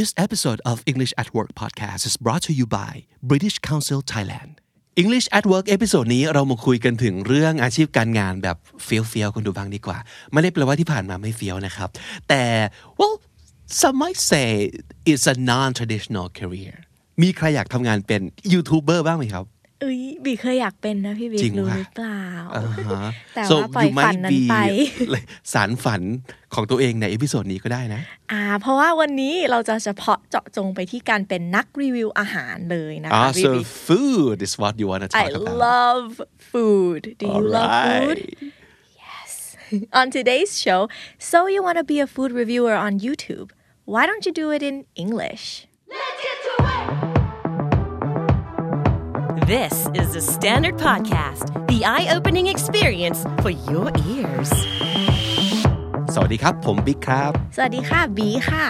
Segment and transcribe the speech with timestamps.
[0.00, 2.92] This episode of English at Work podcast is brought to you by
[3.30, 4.52] British Council Thailand
[5.02, 9.98] English at Work เอพิโซดนี้เรามาคุยกันถึงเรื่องอาชีพการงานแบบเฟี้ยวเฟี้ยวๆคนดูบ้างดีกว่า
[10.32, 11.88] ไม่ได้แปลว่าที่ผ่านมาไม่เฟี้ยวนะครับ
[12.28, 12.42] แต่
[12.98, 13.14] well
[13.80, 14.48] some might say
[15.10, 16.74] it's a non-traditional career
[17.22, 18.20] มีใครอยากทำงานเป็น
[18.52, 19.44] ยูทูบเบอร์บ้างไหมครับ
[19.84, 22.22] เอ้ยบีเคยอยากเป็นนะพี่บิ๊จริกงรู้วะหรือเปล่า
[22.54, 24.56] อ่าฮะแต่ so ว่าปล่อย you ฝัน might นั้น be ไป
[25.52, 26.02] สารฝัน
[26.54, 28.00] ของตัวเองในเอพิโซดนี้ก็ได้นะ
[28.32, 35.56] อ่า เพราะว่าวันนี้เราจะเฉพาะเจาะจงไปที่การเป็นนักรีวิวอาหารเลยนะคะ Ah, พี่ so บิ๊ก food is what you want to talk I about.
[35.68, 36.10] love
[36.50, 39.88] food do you love food Alright.
[40.00, 40.80] on today's show
[41.30, 43.48] so you want to be a food reviewer on YouTube
[43.92, 45.46] why don't you do it in English
[49.32, 54.50] This is the Standard Podcast, the eye-opening experience for your ears.
[56.14, 58.66] สวัสดีครับ ผมบิ๊กครับ สวัสดีค่ะ บีค่ะ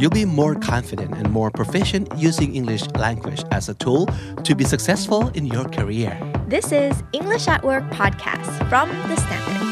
[0.00, 4.02] You'll be more confident and more proficient using English language as a tool
[4.46, 6.12] to be successful in your career.
[6.54, 9.62] This is English at Work podcast from The Standard.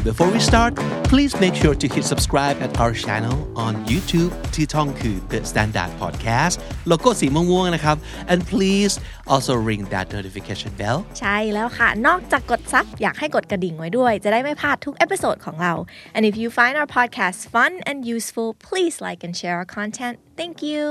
[0.00, 0.72] And before we start,
[1.12, 6.56] please make sure to hit subscribe at our channel on YouTube ที่ท่องคือ The Standard Podcast
[6.88, 7.96] โลโก้สีม่วงๆนะครับ
[8.32, 8.92] and please
[9.32, 15.74] also ring that notification bell ใช่แล้วค่ะ นอกจากกดซับอยากให้กดกระดิ่งไว้ด้วย จะได้ไม่พลาดทุกเอพิโซดของเรา
[16.16, 20.14] and if you find our podcast fun and useful please like and share our content
[20.38, 20.84] thank you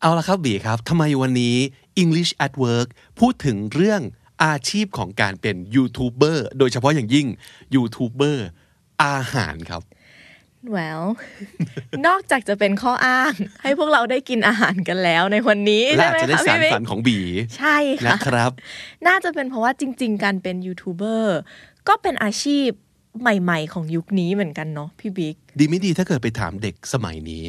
[0.00, 1.56] เอาละครับบีครับทำไมวันนี้
[2.02, 2.88] English at Work
[3.20, 4.02] พูดถึงเรื่อง
[4.44, 7.26] อาชีพของการเป็นยูทูบเบอร์โดยเฉพาะอย่างยิ่ง
[7.74, 8.46] ยูทูบเบอร์
[9.04, 9.82] อาหารครับ
[10.74, 11.04] well
[12.06, 17.18] นอกจากจะเป็นข้ออ้าง ให้พวกเราได้กินอาหารกันแล้วในวันนี้และใช่อาไหมจจะได้คะสารพี่บิ๊กฝันของบี
[17.58, 18.50] ใช่ค่ะนะครับ
[19.06, 21.38] น่าจะเป็นเพราะว่าจริง ๆ การเป็นยูทูบเบอร์
[21.88, 22.68] ก็เป็นอาชีพ
[23.20, 27.44] ใหม่ ๆ ของยุคนี้เหมือนกันเนาะพี่บิ๊กดีไม่ดีถ้าเกิดไปถามเด็กสมัยนี้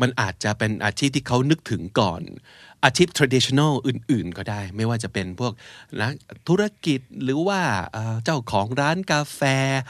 [0.00, 2.22] มันอาจจะเป็นอาชีพที่เขานึกถึงก่อน
[2.84, 5.52] อาชีพ traditional อื่น ๆ ก็ได้ ไม่ว่าจะเป็นพวก
[6.00, 6.12] นัก
[6.48, 7.60] ธุรกิจหรือว่า
[7.92, 9.40] เอ่อเจ้าของร้านกาแฟ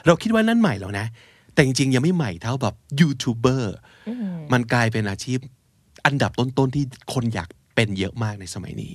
[0.07, 1.07] เราคิดว่านั่นใหม่แล้วนะ
[1.55, 3.75] แต่จริง ๆ ยังไม่ใหม่เท่าแบบยูทูบเบอร์
[4.53, 5.39] มันกลายเป็นอาชีพ
[6.07, 6.85] อันดับต้น ๆ ที่
[7.15, 8.95] คนอยากเป็นเยอะมากในสมัยนี้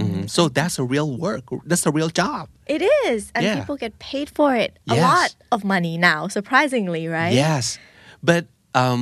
[0.00, 2.44] อืม so that's a real work that's a real job
[2.76, 3.56] It is and Yeah.
[3.58, 5.04] people get paid for it a Yes.
[5.08, 7.64] lot of money now surprisingly right Yes,
[8.30, 8.42] but
[8.82, 9.00] um,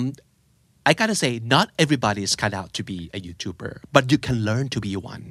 [0.86, 4.38] I gotta say, not everybody is cut out to be a YouTuber, but you can
[4.50, 5.26] learn to be one,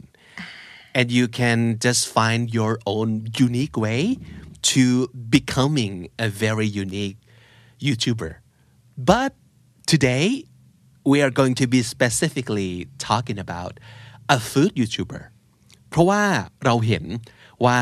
[0.99, 4.19] and you can just find your own unique way
[4.73, 7.19] to becoming a very unique
[7.81, 8.33] YouTuber.
[8.97, 9.33] But
[9.87, 10.45] today,
[11.05, 13.79] we are going to be specifically talking about
[14.29, 15.23] a food YouTuber.
[15.91, 16.25] เพราะว่า
[16.65, 17.05] เราเห็น
[17.65, 17.79] ว่า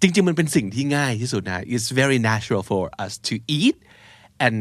[0.00, 3.76] จริงๆ มันเป็นสิ่งที่ง่ายที่สุดนะ It's very natural for us to eat
[4.44, 4.56] and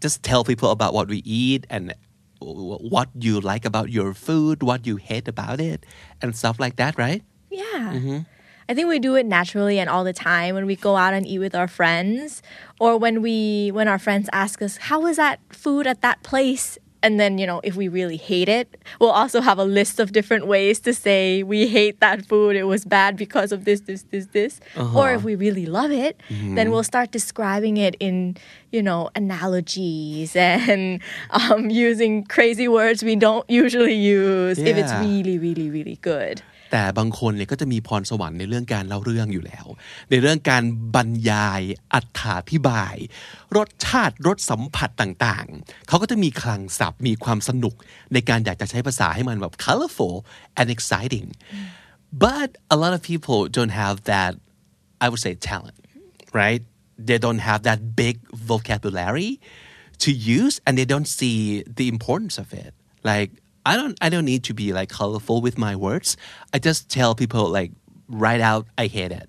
[0.00, 1.94] just tell people about what we eat and
[2.40, 5.86] what you like about your food what you hate about it
[6.20, 7.22] and stuff like that right?
[7.50, 7.92] Yeah.
[7.94, 8.18] Mm-hmm.
[8.68, 11.24] I think we do it naturally and all the time when we go out and
[11.26, 12.42] eat with our friends
[12.80, 16.76] or when we when our friends ask us how was that food at that place
[17.06, 18.66] and then you know if we really hate it
[19.00, 22.66] we'll also have a list of different ways to say we hate that food it
[22.74, 24.98] was bad because of this this this this Uh-huh.
[24.98, 26.54] or if we really love it Mm-hmm.
[26.56, 28.16] then we'll start describing it in
[28.76, 31.00] you know analogies and
[31.30, 39.66] um, using crazy words we don't usually use if it's really really really good แต่บางคนเนี่ยก็จะมีพรสวรรค์ในเรื่องการเล่าเรื่องอยู่แล้ว
[40.10, 40.62] ในเรื่องการ
[40.94, 41.62] บรรยาย
[41.92, 42.96] อัถาธิบาย
[43.56, 47.74] รสชาติรสสัมผัสต่างๆ เขาก็จะมีคลังศัพท์มีความสนุก
[48.12, 50.14] ในการอยากจะใช้ภาษาให้มันแบบ colorful
[50.58, 51.28] and exciting
[52.24, 54.32] but a lot of people don't have that
[55.04, 55.78] I would say talent
[56.40, 56.62] right
[57.08, 58.16] they don't have that big
[58.50, 59.30] vocabulary
[60.04, 61.38] to use and they don't see
[61.78, 62.72] the importance of it
[63.10, 63.30] like
[63.66, 66.16] I don't I don't need to be like colorful with my words.
[66.54, 67.72] I just tell people like
[68.08, 69.28] right out I hate it.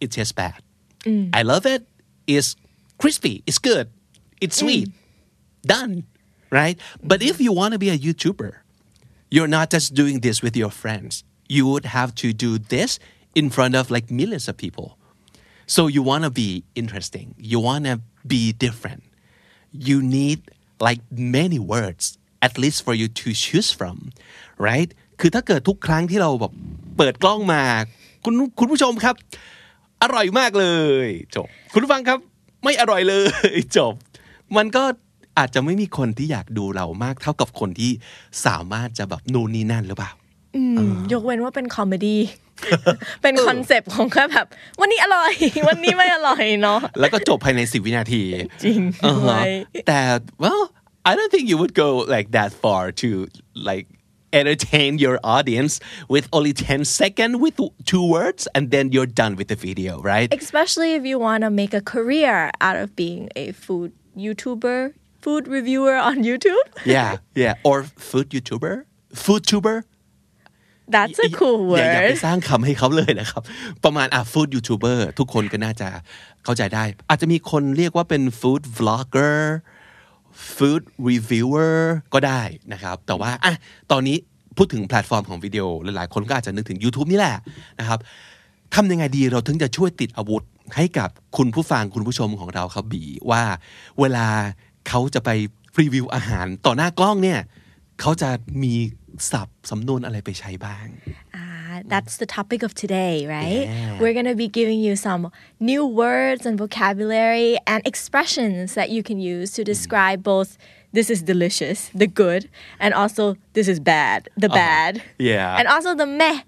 [0.00, 0.62] It tastes bad.
[1.04, 1.30] Mm.
[1.32, 1.88] I love it.
[2.26, 2.54] It's
[2.98, 3.42] crispy.
[3.46, 3.90] It's good.
[4.40, 4.60] It's mm.
[4.60, 4.88] sweet.
[5.66, 6.04] Done.
[6.50, 6.78] Right?
[7.02, 8.62] But if you want to be a YouTuber
[9.32, 11.24] you're not just doing this with your friends.
[11.48, 12.98] You would have to do this
[13.34, 14.98] in front of like millions of people.
[15.66, 17.34] So you want to be interesting.
[17.38, 19.02] You want to be different.
[19.72, 20.50] You need
[20.80, 23.96] like many words at least for you to choose from
[24.68, 24.90] right
[25.20, 26.52] คือถ้าเกิดทุกครั้งที่เราแบบ
[26.96, 27.62] เปิดกล้องมา
[28.24, 29.14] คุณคุณผู้ชมครับ
[30.02, 30.66] อร่อยมากเล
[31.06, 32.18] ยจบคุณผู้ฟังครับ
[32.64, 33.16] ไม่อร่อยเล
[33.46, 33.94] ยจบ
[34.56, 34.82] มันก็
[35.38, 37.90] อาจจะไม่มีคนที่อยากดูเรามากเท่ากับคนที่
[38.46, 40.12] สามารถจะแบบนูนนี่นั่นหรือเปล่า
[41.12, 42.20] ยกเว้นว่าเป็นคอมเมดี้
[43.22, 44.46] เป็นคอนเซปต์ของแค่แบบ
[44.80, 45.32] วันนี้อร่อย
[45.68, 48.22] วันนี้ไม่อร่อยเนาะแล้วก็จบภายในสิบวินาที
[48.64, 49.50] จริงอ่าด้วฮะย
[49.86, 49.98] แต่
[50.42, 50.62] well
[51.09, 53.87] I don't think you would go like that far to like
[54.33, 55.79] entertain your audience
[56.09, 57.55] with only 10 seconds with
[57.85, 61.49] two words and then you're done with the video right especially if you want to
[61.49, 67.55] make a career out of being a food YouTuber food reviewer on YouTube yeah yeah
[67.63, 69.85] or food youtuber food tuber
[70.95, 73.43] that's a cool อย่าอย่าไป word สร้างคำให้เขาเลยนะครับ
[73.83, 75.87] ประมาณอ่ะ food youtuber ทุกคนก็น่าจะ
[76.43, 79.37] เข้าใจได้ อาจจะมีคนเรียกว่าเป็น food vlogger
[80.56, 81.76] food reviewer
[82.14, 82.42] ก็ได้
[82.72, 83.54] นะครับ แต่ว่าอะ
[83.90, 84.16] ตอนนี้
[84.56, 85.64] พูดถึงแพลตฟอร์มของวิดีโอ
[85.96, 87.36] หลายๆคนก็อาจจะนึกถึง YouTube นี่แหละ
[87.80, 87.98] นะครับ
[88.74, 90.42] ทำยังไงดีเราถึงจะช่วยติดอาวุธ
[90.76, 93.42] ให้กับคุณผู้ฟังคุณผู้ชมของเราครับบีว่า
[94.00, 94.26] เวลา
[94.88, 95.30] เขาจะไป
[95.80, 97.40] รีวิวอาหารต่อหน้ากล้องเนี่ย
[98.00, 98.30] เขาจะ
[98.62, 98.74] มี
[99.30, 100.86] ศัพท์สำนวนอะไรไปใช้บ้าง
[101.93, 103.65] that's the topic of today, right?
[103.67, 103.99] Yeah.
[104.01, 109.01] We're going to be giving you some new words and vocabulary and expressions that you
[109.03, 110.57] can use to describe both
[110.97, 112.49] this is delicious, the good,
[112.79, 113.23] and also
[113.53, 114.91] this is bad, the bad.
[115.17, 115.57] Yeah.
[115.59, 116.39] And also the meh,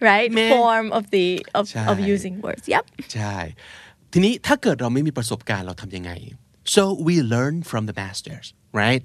[0.00, 0.30] right?
[0.32, 0.50] Meh.
[0.50, 2.06] Form of the of, of Chai.
[2.12, 2.64] using words.
[2.74, 2.84] Yep.
[3.14, 3.36] ใช่
[4.12, 6.12] ทีนี้ถ้าเกิดเราไม่มีประสบการณ์เราทำยังไง
[6.74, 8.46] so we learn from the masters
[8.80, 9.02] right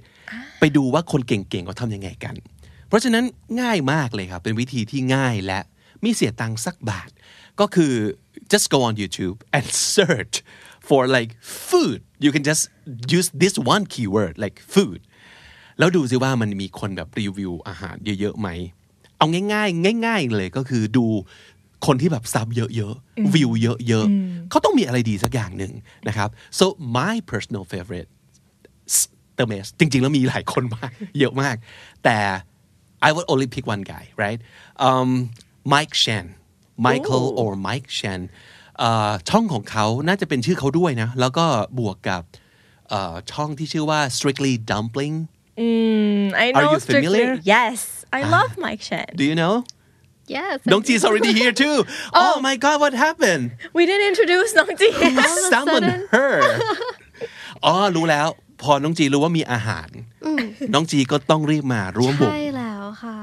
[0.60, 2.36] ไปดูว่าคนเก่งๆเขาทำยังไงกัน
[2.88, 3.25] เพราะฉะนั้น
[3.62, 5.60] ง่ายมากเลยครับ เป็นวิธีที่ง่ายและ
[6.00, 7.11] ไม่เสียตังค์สักบาท
[7.61, 7.93] ก็คือ
[8.53, 10.35] just go on YouTube and search
[10.89, 11.31] for like
[11.69, 12.62] food you can just
[13.17, 15.00] use this one keyword like food
[15.79, 18.49] แล้วดูสิว่ามันมีคนแบบรีวิวอาหารเยอะๆไหม
[19.19, 21.06] เอาง่ายๆ ง่าย ๆ เลยก็คือดู
[21.87, 25.73] คนที่แบบซับเยอะๆ วิวเยอะๆ เขาต้องมีอะไรดีสักอย่างหนึ่ง
[26.09, 26.29] นะครับ
[26.59, 26.65] so
[26.97, 28.11] my personal favorite
[29.35, 30.91] เตอร์เมสจริงๆ แล้วมีหลายคนมาก
[31.21, 31.56] เยอะมาก
[32.05, 32.19] แต่
[33.06, 34.41] I would only pick one guy right
[34.89, 35.11] um,
[35.73, 36.26] Mike Shen
[36.87, 38.20] Michael or Mike Shen
[38.79, 41.47] เอ่อช่องของเขาน่าจะเป็นชื่อเขาด้วยนะ แล้วก็
[41.79, 42.23] บวกกับ
[42.88, 45.17] เอ่อช่องที่ชื่อว่า Strictly Dumpling
[45.67, 47.31] Mm, I Are know you Strictly- familiar?
[47.38, 47.53] Ah.
[47.55, 47.79] Yes.
[48.19, 49.09] I love Mike Shen.
[49.20, 49.55] do you know
[50.37, 50.56] Yes.
[50.67, 51.76] I Dong Ji's already here too
[52.23, 53.44] oh my god what happened
[53.79, 54.88] We didn't introduce Nong Ji.
[55.53, 55.85] summon
[56.17, 56.35] her
[57.65, 58.26] อ๋อรู้แล้ว
[58.62, 59.88] พอน้องจีรู้ว่ามีอาหาร
[60.75, 63.19] น้องจีก็ต้องรีบมาร่วมวงใช่แล้วค่ะ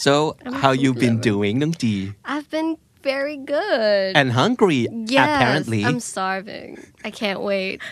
[0.00, 2.14] So, I'm how you been doing, Nung Ji?
[2.24, 4.16] I've been very good.
[4.16, 5.84] And hungry, yes, apparently.
[5.84, 6.78] I'm starving.
[7.04, 7.82] I can't wait.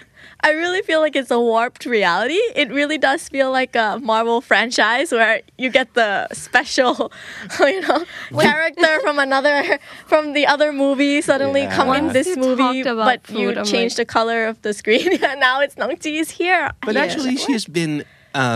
[0.40, 2.40] I really feel like it's a warped reality.
[2.56, 7.12] It really does feel like a Marvel franchise where you get the special,
[7.60, 11.76] you know, character from another from the other movie suddenly yeah.
[11.76, 13.96] come Once in this movie, but food, you change like...
[13.96, 15.18] the color of the screen.
[15.20, 16.70] Yeah, now it's Nongji is here.
[16.80, 17.02] But yeah.
[17.02, 18.06] actually, she's been
[18.46, 18.48] a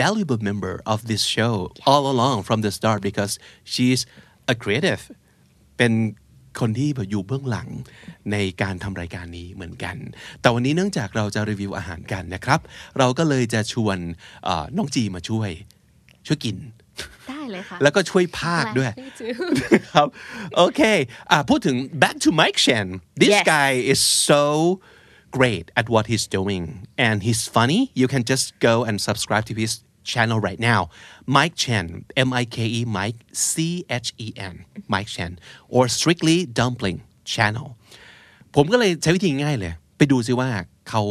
[0.00, 1.54] valuable member of this show
[1.90, 3.32] all along from the start because
[3.72, 4.00] she's
[4.52, 5.02] a creative
[5.78, 5.92] เป็น
[6.60, 7.68] คนที่แบบอยู่เบื้องหลัง
[8.32, 9.96] ในการทำรายการนี้เหมือนกัน
[10.40, 12.60] แต่วันนี้เนื่องจากเราจะรีวิวอาหารกันนะครับ
[12.98, 13.98] เราก็เลยจะชวน
[14.44, 15.50] เอ่อน้องจีมาช่วย
[16.26, 16.56] ช่วยกิน
[17.28, 19.34] ได้เลยค่ะ แล้วก็ช่วยภาคด้วย Me too.
[19.92, 20.08] ครับ
[20.56, 20.80] โอเค
[21.30, 22.86] อะพูดถึง back to Mike Chen
[23.22, 23.44] this Yes.
[23.54, 24.42] guy is so
[25.37, 26.63] great at what he's doing
[27.05, 29.73] and he's funny you can just go and subscribe to his
[30.11, 30.81] channel right now
[31.37, 31.85] Mike Chen
[32.27, 34.55] M I K E Mike C H E N
[34.93, 35.31] Mike Chen
[35.75, 36.99] or Strictly Dumpling
[37.33, 37.67] Channel
[38.55, 40.49] ผมก็เลยใช้วิธีง่ายเลย ไปดูซิว่า
[40.89, 41.03] เขา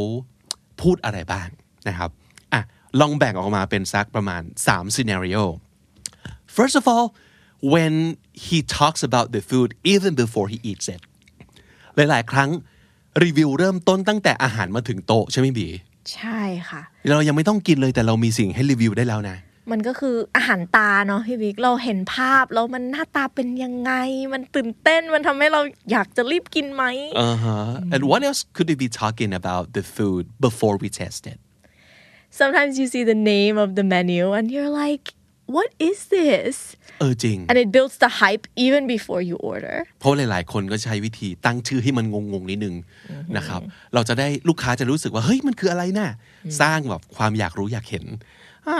[0.80, 1.48] พูดอะไรบ้าง
[1.88, 2.10] นะครับ
[2.52, 2.60] อ่ะ
[3.00, 5.42] ลองแบ่งออกมาเป็นสักประมาณ3 scenario
[6.56, 7.06] First of all,
[7.72, 7.94] when
[8.32, 11.02] he talks about the food even before he eats it
[11.96, 12.50] หลาย ๆ ครั้ง
[13.23, 15.67] รีวิวเริ่มต้นตั้งแต่อาหารมาถึงโต๊ะใช่ไหมบี
[16.13, 19.37] ใช่ค่ะ เรายังไม่ต้องกินเลยแต่เรามีสิ่งให้รีวิวได้แล้วนะ
[19.71, 23.91] มันก็คืออาหารตาเนาะพี่บิ๊กเราเห็นภาพแล้วมันหน้าตาเป็นยังไง
[24.33, 26.83] มันตื่นเต้นมันทำให้เราอยากจะรีบกินไหม
[27.27, 31.39] uh-huh and what else could we be talking about the food before we test it
[32.39, 35.05] Sometimes you see the name of the menu and you're like
[35.56, 36.54] what is this
[37.00, 42.76] เออจริง and it builds the hype even before you order เพราะหลาย ๆ คนก็ใช้วิธีตั้งชื่อให้มันงง ๆ นิดนึง
[43.36, 43.60] นะครับ
[43.94, 46.10] เราจะได้ลูกค้าจะรู้สึกว่า เฮ้ย มันคืออะไรนะ่ะ
[46.60, 48.04] สร้างแบบความอยากรู้อยากเห็น
[48.68, 48.78] อ่า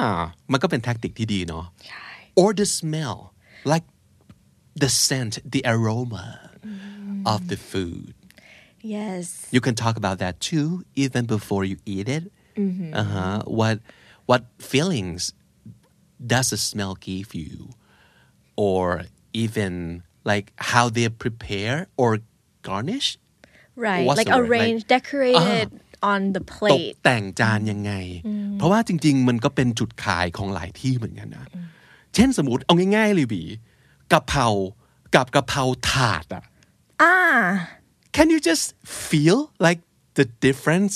[0.52, 1.64] มันก็เป็นแท็กติกที่ดีเนาะ
[2.40, 3.18] or the smell
[3.72, 3.86] like
[4.82, 6.26] the scent the aroma
[7.32, 8.14] of the food
[8.94, 9.24] yes
[9.54, 10.68] you can talk about that too
[11.02, 12.24] even before you eat it
[13.00, 13.42] uh-huh.
[13.58, 13.76] what
[14.30, 15.22] what feelings
[16.32, 17.54] does the smell give you
[18.66, 18.82] or
[19.44, 19.72] even
[20.30, 22.10] like how they prepare or
[22.68, 23.08] garnish
[23.86, 24.48] right What's like the word?
[24.48, 25.68] Like- arranged decorated
[26.10, 27.92] on the ตก plate แต่งจานยังไง
[28.54, 31.46] เพราะว่าจริง ๆ มันก็เป็นจุดขายของหลายที่เหมือนกันนะ
[32.14, 33.42] เช่นสมมติเอาง่ายๆเลยบี
[34.12, 34.46] กะเพรา
[35.14, 36.44] กับกะเพราถาดอะ
[37.12, 37.42] Ah.
[38.16, 38.64] can you just
[39.08, 39.80] feel like
[40.18, 40.94] the difference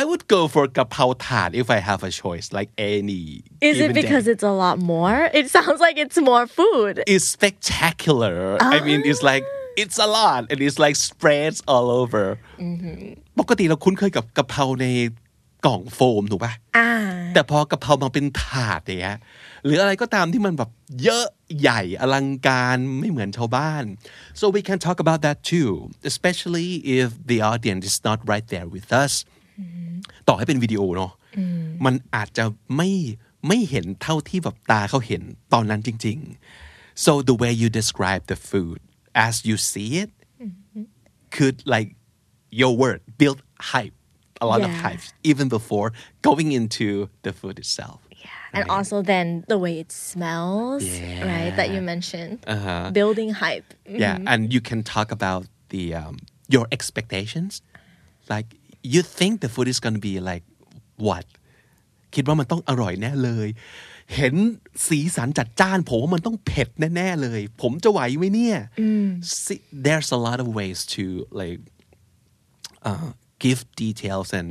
[0.00, 3.24] I would go for กะเพราถาด if I have a choice like any
[3.68, 4.02] Is it given day.
[4.02, 5.18] because it's a lot more?
[5.40, 6.94] It sounds like it's more food.
[7.14, 8.36] it's spectacular
[8.74, 9.44] I mean it's like
[9.82, 12.24] it's a lot and it's like spreads all over
[13.40, 14.86] ปกติเราคุ้นเคยกับกะเพราใน
[15.66, 16.90] กล่องโฟมถูกปะ อ่า
[17.34, 19.18] แต่พอกะเพรามาเป็นถาดอย่างเงี้ย
[19.64, 20.70] หรืออะไรก็ตามที่มันแบบ
[21.02, 21.26] เยอะ
[21.60, 23.84] ใหญ่อลังการไม่เหมือนชาวบ้าน
[24.38, 25.70] so we can talk about that too
[26.10, 26.68] especially
[26.98, 29.12] if the audience is not right there with us
[30.27, 31.11] ต่อให้เป็นวิดีโอเนาะ
[31.85, 32.45] มันอาจจะ
[32.77, 32.89] ไม่
[33.47, 35.21] ไม่เห็นเท่าที่แบบตาเขาเห็น
[35.53, 36.17] ตอนนั้นจริง
[36.61, 38.79] ๆ so the way you describe the food
[39.27, 40.09] as you see it
[41.35, 41.89] could like
[42.61, 43.39] your word build
[43.73, 43.95] hype
[44.43, 44.81] a lot of Yeah.
[44.85, 45.87] hype even before
[46.27, 46.87] going into
[47.25, 47.99] the food itself
[48.57, 50.85] And also then the way it smells,
[51.31, 51.53] right?
[51.59, 52.37] That you mentioned.
[52.55, 52.89] Uh-huh.
[52.99, 53.69] Building hype.
[54.03, 55.43] yeah and you can talk about
[55.73, 56.15] the um,
[56.55, 57.51] your expectations
[58.33, 58.47] like
[58.93, 60.45] you think the food is gonna be like
[61.07, 61.25] what
[62.15, 63.47] คิดว่ามันต้องอร่อยแน่เลย
[64.15, 64.35] เห็น
[64.87, 68.57] สีสันจัดจ้าน ผมว่ามันต้องเผ็ดแน่ ๆ เลย ผมจะไหวไหมเนี่ย
[69.43, 71.03] See, there's a lot of ways to
[71.41, 71.61] like
[72.89, 73.09] uh,
[73.43, 74.49] give details and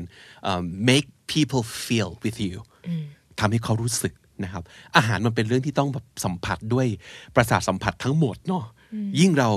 [0.50, 2.56] um, make people feel with you
[3.40, 4.14] ทำให้เขารู้สึก
[4.44, 4.62] นะครับ
[4.96, 6.86] อาหารมันเป็นเรื่องที่ต้องแบบสัมผัสด้วย
[7.34, 8.64] ประสาทสัมผัสทั้งหมดเนาะ
[9.20, 9.50] ยิ่งเรา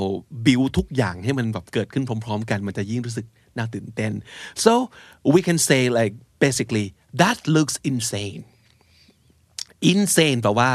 [0.46, 3.26] บิวทุกอย่างให้มันแบบเกิดขึ้นพร้อม ๆ กัน มันจะยิ่งรู้สึก
[3.57, 4.13] น่าตื่นเต้น
[4.65, 4.73] so
[5.35, 6.15] we can say like
[6.45, 6.87] basically
[7.23, 8.41] that looks insane
[9.93, 10.71] insane แปลว่า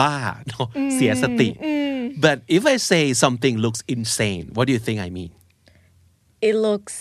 [0.00, 0.14] บ้า
[0.48, 1.48] เนาะเสียสติ
[2.24, 5.30] but if I say something looks insane what do you think I mean
[6.48, 6.94] It looks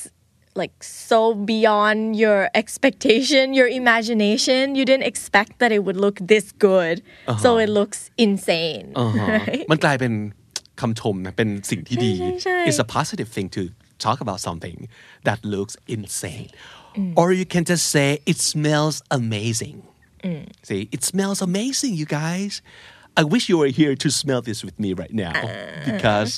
[0.61, 0.75] like
[1.11, 1.19] so
[1.53, 4.63] beyond your expectation, your imagination.
[4.77, 6.95] You didn't expect that it would look this good.
[7.43, 8.85] So it looks insane.
[8.99, 9.65] อ่าฮะ Right?
[9.71, 10.13] มันกลายเป็น
[10.81, 13.61] คำชมนะเป็นสิ่งที่ดี ใช่ ใช่ it's a positive thing to
[14.05, 14.77] talk about something
[15.27, 16.49] that looks insane
[17.19, 19.77] or you can just say it smells amazing
[20.69, 22.53] see it smells amazing you guys
[23.21, 25.35] I wish you were here to smell this with me right now
[25.89, 26.31] because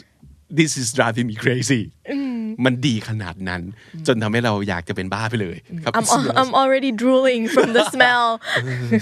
[0.60, 1.84] this is driving me crazy
[2.66, 3.62] มันดีขนาดนั้น
[4.08, 8.26] จนทำให้เราอยากจะเป็นบ้าไปเลยครับ I'm, It smells I'm already drooling from the smell.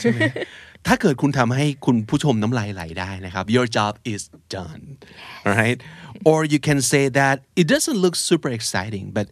[0.88, 4.22] ถ้าเกิดคุณทำให้คุณผู้ชมน้ำลายไหลได้นะครับ your job is
[4.56, 4.84] done
[5.58, 5.80] right
[6.30, 9.28] or you can say that it doesn't look super exciting but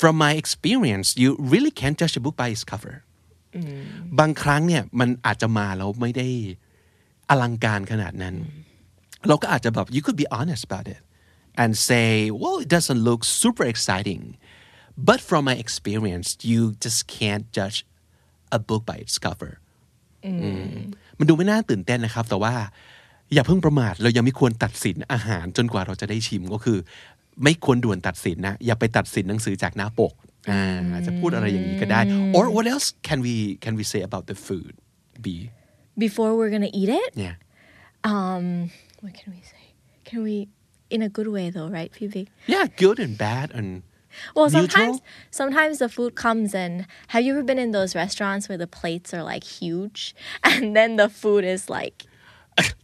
[0.00, 2.94] from my experience you really can't judge a book by its cover
[4.18, 6.28] บางครั้งเนี่ยมันอาจจะมาแล้วไม่ได้
[7.28, 8.34] อลังการขนาดนั้น
[9.28, 11.00] เราก็อาจจะแบบ you could be honest about it
[11.62, 12.08] and say
[12.40, 14.22] well it doesn't look super exciting
[15.08, 17.78] but from my experience you just can't judge
[18.56, 19.52] a book by its cover
[21.18, 22.54] มันดูไม่น่าตื่นเต้นนะครับ แต่ว่า
[23.33, 26.77] อย่าเพิ่งประมาทเรายังไม่ควรตัดสินอาหารจนกว่าเราจะได้ชิมก็คือ
[27.43, 30.13] ไม่ควรด่วนตัดสินนะ อย่าไปตัดสินหนังสือจากหน้าปก
[30.51, 30.61] อ่า
[30.93, 32.01] อาจจะพูดอะไรอย่างนี้ก็ได้
[32.37, 34.73] or what else can we can we say about the food
[35.23, 35.27] B
[36.05, 37.35] Before we're going to eat it, yeah
[38.11, 38.45] um,
[39.03, 39.63] what can we say?
[40.09, 40.35] Can we,
[40.95, 42.23] in a good way though, right, Phoebe?
[42.53, 43.69] yeah good and bad and
[44.35, 44.67] Well, Neutral?
[44.67, 44.97] sometimes
[45.41, 46.73] sometimes the food comes and
[47.13, 50.01] have you ever been in those restaurants where the plates are like huge
[50.49, 51.97] and then the food is like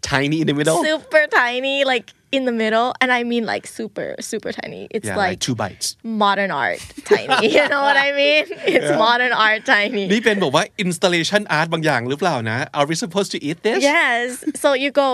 [0.03, 4.09] tiny in the middle super tiny like in the middle and I mean like super
[4.21, 4.83] super tiny.
[4.91, 7.49] It's yeah like like two bites modern art tiny.
[7.57, 8.45] you know what I mean?
[8.75, 10.05] It's modern art tiny.
[10.13, 14.27] นี่เป็นบอกว่า installation art บางอย่างหรือเปล่านะ are we supposed to eat this Yes.
[14.63, 15.09] So you go,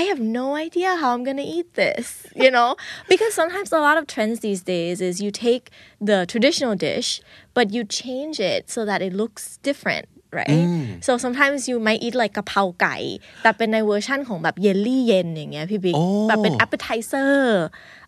[0.00, 2.70] I have no idea how I'm gonna eat this, you know?
[3.12, 5.64] Because sometimes a lot of trends these days is you take
[6.10, 7.08] the traditional dish,
[7.56, 10.06] but you change it so that it looks different.
[10.39, 10.65] Right?
[11.05, 12.95] So sometimes you might eat like กะเพราไก่
[13.43, 17.33] แต่เป็นในเวอร์ชั่นของแบบเยลลี่เย็นอย่างเงี้ยพี่บิ๊กโอ้แบบเป็น appetizer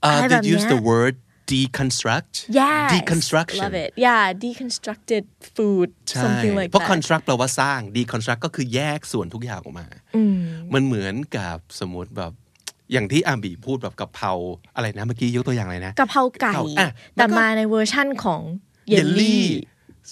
[0.04, 1.16] อะไร uh, แบบ they เนี้ use ย the word
[1.52, 2.90] deconstruct Yes.
[2.94, 3.92] deconstruction Love it.
[4.06, 5.24] Yeah, deconstructed
[5.56, 5.90] food.
[6.10, 6.92] ใช่ Something like เพราะ that.
[6.92, 9.88] construct แปลว่าสร้าง deconstruct ก็คือแยกส่วนทุกอย่างออกมา
[10.74, 12.32] มันเหมือนกับสมมติแบบ
[12.92, 14.32] อย่างที่อาบีพูดแบบกะเพรา
[14.76, 18.42] อะไรนะเมื่อกี้ยกตัวอย่างอะไรนะกะเพราไก่อะแต่แล้วก็มาในเวอร์ชั่นของ
[18.90, 19.46] เยลลี่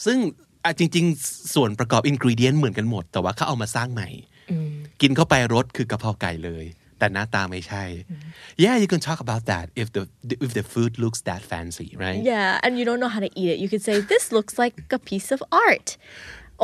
[0.05, 0.17] ซึ่ง
[0.63, 4.09] อะจริง ๆ ส่วนประกอบอินก e เดียนเหมือนกันหมด แต่ว่าเขาเอามาสร้างใหม่
[5.01, 6.65] กินเข้าไปรสคือกะเพราไก่เลย
[6.97, 7.83] แต่หน้าตาไม่ใช่
[8.63, 10.03] yeah you can talk about that if the
[10.45, 13.49] if the food looks that fancy right Yeah, and you don't know how to eat
[13.53, 13.57] it.
[13.63, 15.87] You could say, This looks like a piece of art.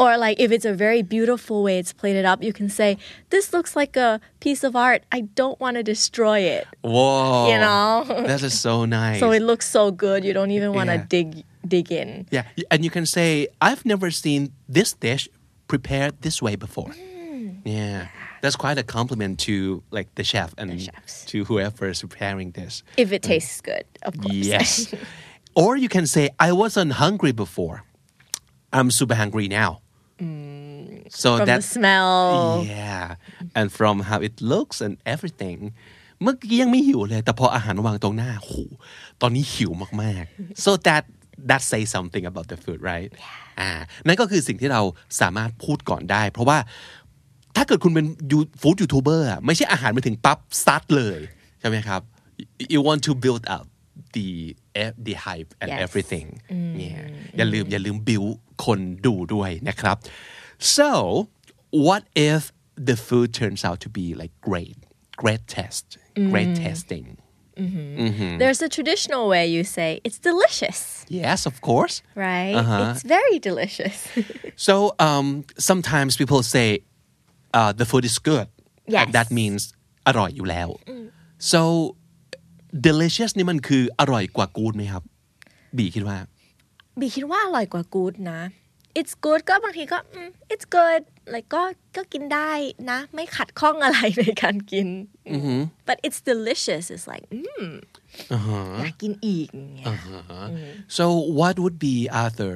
[0.01, 2.89] Or, like, if it's a very beautiful way it's plated up, you can say,
[3.33, 4.11] This looks like a
[4.45, 5.01] piece of art.
[5.17, 6.65] I don't want to destroy it.
[6.93, 7.87] Whoa You know?
[8.31, 11.13] that is so nice So it looks so good, you don't even want to Yeah.
[11.15, 11.27] dig
[11.74, 12.10] dig in.
[12.36, 13.28] Yeah, and you can say,
[13.68, 14.40] I've never seen
[14.76, 15.24] this dish
[15.72, 16.92] prepared this way before.
[17.64, 17.98] Yeah,
[18.42, 19.54] that's quite a compliment to
[19.96, 21.14] like the chef and chefs.
[21.30, 22.72] to whoever is preparing this
[23.04, 24.34] If it tastes good, of course.
[24.52, 24.70] yes
[25.62, 27.76] or you can say I wasn't hungry before
[28.76, 29.70] I'm super hungry now
[31.22, 32.64] so From that the smell.
[32.66, 33.06] yeah
[33.58, 35.58] and from how it looks and everything
[36.22, 38.52] เมื่อกี้ยังไม่หิวเลย แต่พออาหารวางตรงหน้าโห
[39.20, 39.70] ตอนนี้หิว
[40.02, 41.02] มากๆ so that
[41.48, 43.10] that say something about the food right
[43.60, 43.70] อ่า
[44.06, 44.82] นั่นก็คือสิ่งที่เรา
[45.20, 46.58] สามารถพูดก่อนได้ เพราะว่า
[47.56, 48.06] ถ้าเกิดคุณเป็น
[48.60, 51.18] ฟู้ดยูทูบเบอร์ไม่ใช่อาหารมาถึงปั๊บซัดเลย
[51.60, 52.00] ใช่ไหมครับ
[52.72, 53.64] you want to build up
[54.16, 54.28] the
[55.06, 55.80] the hype and Yes.
[55.86, 56.26] everything
[56.84, 57.02] yeah
[57.36, 58.32] อย่าลืมอย่าลืม build
[58.64, 59.96] คนดูด้วยนะครับ
[60.76, 60.88] so
[61.86, 62.40] what if
[62.88, 64.78] the food turns out to be like great
[65.22, 65.84] great test
[66.32, 67.06] great testing
[68.42, 70.80] There's a traditional way you say it's delicious,
[71.20, 72.54] yes of course right?
[72.60, 72.78] Uh-huh.
[72.82, 73.96] It's very delicious.
[74.66, 74.74] so
[75.08, 75.26] um
[75.70, 76.66] sometimes people say
[77.58, 78.46] uh, the food is good
[78.94, 79.00] Yes.
[79.02, 79.60] and that means
[80.06, 80.68] อร่อยอยู่แล้ว
[81.52, 81.60] so
[82.88, 85.02] delicious นี่มันคืออร่อยกว่า good ไหมครับ
[85.76, 86.18] บีคิดว่า
[87.00, 88.40] บีคิดว่าอร่อยกว่า good นะ
[89.00, 91.02] it's good ก็บางทีก็อืม it's good
[91.34, 91.62] like ก็
[91.96, 92.50] ก็กินได้
[92.90, 94.88] นะ ไม่ขัดข้องอะไรในการกิน
[95.88, 97.66] but it's delicious it's like อืม
[98.80, 99.86] อยากกินอีกอย่างเงี้ย
[100.96, 101.04] so
[101.40, 102.54] what would be other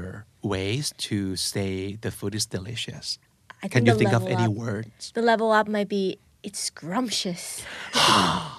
[0.52, 1.18] ways to
[1.52, 1.70] say
[2.04, 3.06] the food is delicious
[3.64, 5.90] I can think you the think of level any up- words the level up might
[5.98, 6.04] be
[6.46, 7.44] it's scrumptious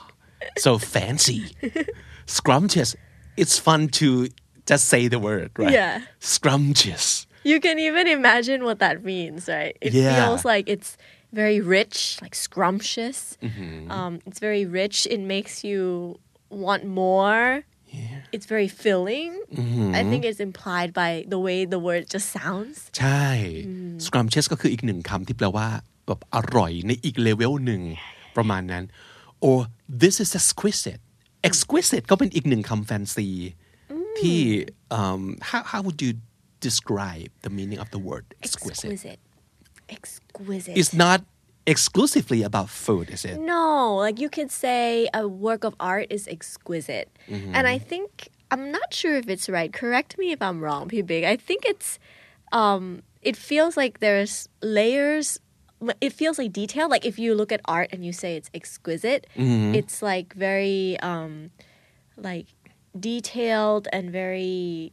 [0.57, 1.41] so fancy
[2.25, 2.95] scrumptious
[3.37, 4.27] it's fun to
[4.65, 6.01] just say the word right Yeah.
[6.19, 7.18] scrumptious
[7.51, 10.09] you can even imagine what that means right it Yeah.
[10.17, 10.89] feels like it's
[11.41, 13.91] very rich like scrumptious Mm-hmm.
[13.95, 15.81] um, it's very rich it makes you
[16.65, 17.43] want more
[18.35, 19.89] it's very filling Mm-hmm.
[19.99, 23.25] i think it's implied by the way the word just sounds ใช่
[24.05, 25.67] scrumptious ก็คืออีกหนึ่งคำที่แปลว่า
[26.07, 27.81] แบบอร่อยในอีกเลเวลหนึ่ง
[28.35, 28.83] ประมาณนั้น
[29.47, 29.57] or
[30.01, 31.01] this is exquisite
[31.49, 33.27] exquisite ก็เป็นอีกหนึ่งคำแฟนซี
[34.19, 34.39] ที่
[34.99, 36.11] um, how how would you
[36.60, 39.18] describe the meaning of the word exquisite exquisite
[39.88, 41.24] exquisite it's not
[41.66, 46.26] exclusively about food is it No, like you could say a work of art is
[46.26, 47.08] exquisite.
[47.28, 49.72] And I think I'm not sure if it's right.
[49.72, 51.24] Correct me if I'm wrong, P Big.
[51.24, 51.98] I think it's
[52.52, 55.38] um it feels like there's layers
[56.00, 56.88] it feels like detail.
[56.88, 61.50] Like if you look at art and you say it's exquisite, it's like very um
[62.16, 62.46] like
[62.98, 64.92] detailed and very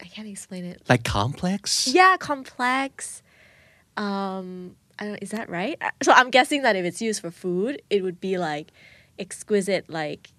[0.00, 0.82] I can't explain it.
[0.88, 3.22] like complex Yeah, complex.
[3.96, 5.76] Um, I don't, is that right?
[5.80, 8.72] Uh, So I'm guessing that if it's used for food, it would be like
[9.18, 10.30] exquisite, like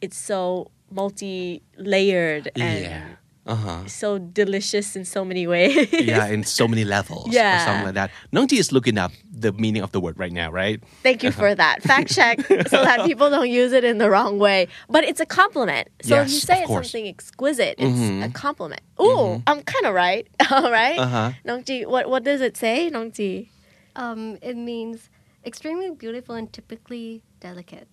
[0.00, 3.08] it's so multi-layered and yeah
[3.44, 5.90] uh-huh so delicious in so many ways.
[5.92, 7.40] yeah in so many levels Yeah.
[7.42, 7.64] or Yeah.
[7.66, 9.10] something like that Nongji is looking up
[9.44, 11.82] the meaning of the word right now right Thank you for that.
[11.82, 12.38] Fact check
[12.70, 14.68] so that people don't use it in the wrong way.
[14.88, 15.88] But it's a compliment.
[16.02, 16.90] So if you say it's course.
[16.92, 18.82] something exquisite, it's a compliment.
[19.02, 20.28] Ooh, I'm kind of right.
[20.54, 20.98] All right.
[20.98, 21.32] Uh-huh.
[21.44, 23.48] Nongji, what, what does it say, Nongji?
[23.96, 25.10] Um, it means
[25.44, 27.88] extremely beautiful and typically delicate.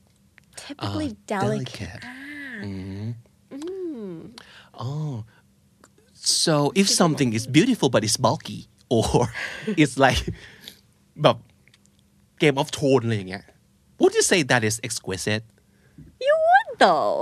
[0.55, 2.03] Typically Ah, delicate.
[2.61, 3.15] Mhm.
[4.77, 5.25] Oh,
[6.28, 8.60] so if something is beautiful but it's bulky
[8.96, 9.32] or
[9.82, 10.22] it's like
[11.22, 11.36] แบบ
[12.42, 13.44] Game of Thrones อะไรอย่างเงี้ย
[14.00, 15.44] would you say that is exquisite
[16.26, 17.18] You would though.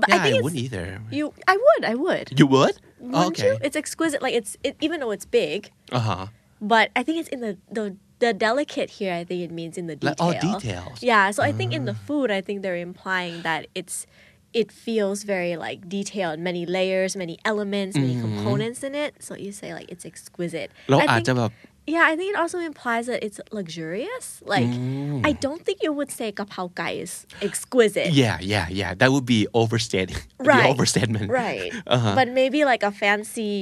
[0.00, 0.84] But yeah I think I it's, wouldn't either
[1.18, 1.24] you.
[1.52, 1.82] I would.
[1.92, 2.26] I would.
[2.40, 3.58] you would Wouldn't okay you?
[3.66, 4.20] It's exquisite.
[4.26, 5.60] Like it's it, even though it's big,
[5.92, 6.24] uh huh
[6.60, 9.14] but I think it's in the the the delicate here.
[9.14, 10.28] I think it means in the detail.
[10.28, 10.98] Like, oh, details.
[11.02, 11.10] Ah.
[11.10, 11.30] Yeah.
[11.30, 14.06] So I think in the food, I think they're implying that it's
[14.60, 18.36] it feels very like detailed, many layers, many elements, many Mm-hmm.
[18.36, 19.12] components in it.
[19.26, 20.70] So you say like it's exquisite.
[20.90, 21.52] เรา I อาจ think- จะแบบ
[21.96, 24.26] Yeah, I think it also implies that it's luxurious.
[24.54, 25.24] Like, Mm.
[25.28, 27.12] I don't think you would say kapao gai is
[27.48, 28.10] exquisite.
[28.22, 30.68] yeah yeah yeah that would be overstated the Right.
[30.72, 31.72] overstatement Right.
[31.94, 32.14] Uh-huh.
[32.18, 33.52] But maybe like a fancy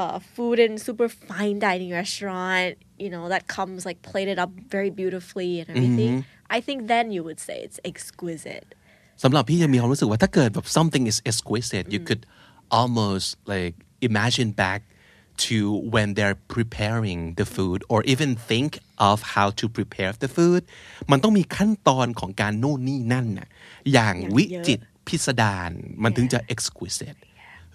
[0.00, 2.72] uh, food and super fine dining restaurant,
[3.04, 6.12] you know, that comes like plated up very beautifully and everything.
[6.20, 6.56] Mm-hmm.
[6.56, 8.66] I think then you would say it's exquisite.
[9.23, 12.23] สำหรับพี่จะมีความรู้สึกว่าถ้าเกิดแบบ something is exquisite you could
[12.79, 13.75] almost like
[14.09, 14.81] imagine back
[15.47, 15.57] to
[15.93, 18.69] when they're preparing the food or even think
[19.09, 20.61] of how to prepare the food
[21.11, 23.47] มันต้องมีขั้นตอนของการโน่นนี่นั่นน่ะ
[23.93, 25.71] อย่างอย่างวิเยอะจิตรพิสดาร
[26.03, 27.19] มันถึงจะ exquisite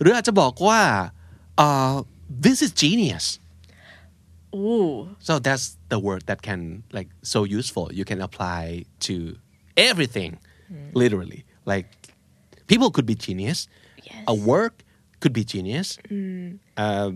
[0.01, 0.81] หรืออาจจะบอกว่า
[1.65, 1.95] uh,
[2.45, 3.27] this is genius
[4.57, 4.91] Ooh.
[5.27, 6.61] so that's the word that can
[6.97, 8.63] like so useful you can apply
[9.07, 9.15] to
[9.91, 10.33] everything
[11.02, 11.88] literally like
[12.72, 13.60] people could be genius
[14.10, 14.24] Yes.
[14.34, 14.76] a work
[15.22, 15.88] could be genius
[16.86, 17.16] um,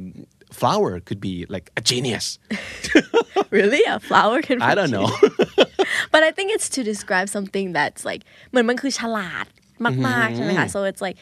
[0.62, 2.26] flower could be like a genius
[3.58, 5.08] really a flower can I be don't know
[6.14, 9.46] but I think it's to describe something that's like เหมือนมันคือฉลาด
[10.08, 11.18] มากๆใช่ไหมคะ so it's like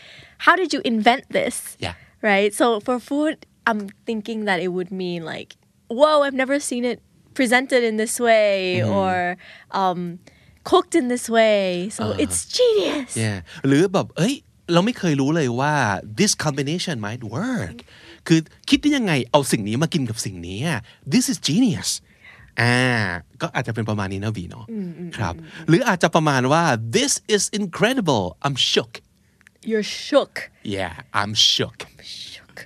[0.45, 1.95] how did you invent this Yeah.
[2.29, 3.35] right so for food
[3.69, 5.49] I'm thinking that it would mean like
[5.99, 6.97] whoa I've never seen it
[7.39, 8.55] presented in this way
[8.97, 9.11] or
[9.81, 9.99] um,
[10.69, 11.65] cooked in this way
[11.97, 14.35] so it's genius yeah หรือแบบเอ้ย
[14.73, 15.73] เราไม่เคยรู้เลยว่า
[16.19, 17.77] this combination might work
[18.27, 18.39] คือ
[18.69, 20.79] คิดได้ยังไงเอาสิ่งนี้มากินกับสิ่งนี้อะ
[21.13, 21.89] this is genius
[22.61, 22.77] อ่า
[23.41, 24.65] ก็อาจจะเป็นประมาณนี้นะวีเนาะ
[25.17, 25.33] ครับ
[25.67, 26.63] หรืออาจจะประมาณว่า
[26.97, 28.93] this is incredible I'm shook
[29.69, 30.35] you're shook
[30.75, 31.79] yeah I'm shook
[32.31, 32.57] shook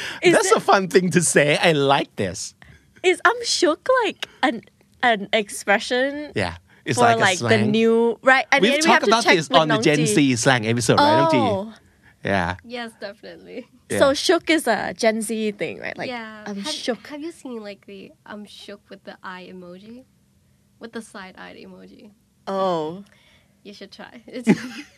[0.25, 2.39] is, that's it, a fun thing to say I like this
[3.09, 4.55] is I'm shook like an
[5.11, 6.09] an expression
[6.43, 9.24] yeah it's for like, like, a the new right and we've we talked to about
[9.24, 11.74] this on the Gen Z slang episode right Nong Oh.
[12.24, 13.68] yeah Yes, definitely.
[13.90, 13.98] Yeah.
[13.98, 15.96] So shook is a Gen Z thing, right?
[15.96, 16.44] Like yeah.
[16.46, 17.06] I'm have, shook.
[17.08, 20.04] Have you seen like the I'm shook with the eye emoji?
[20.78, 22.10] With the side-eyed emoji.
[22.46, 23.04] Oh.
[23.62, 24.22] You should try.
[24.26, 24.48] It's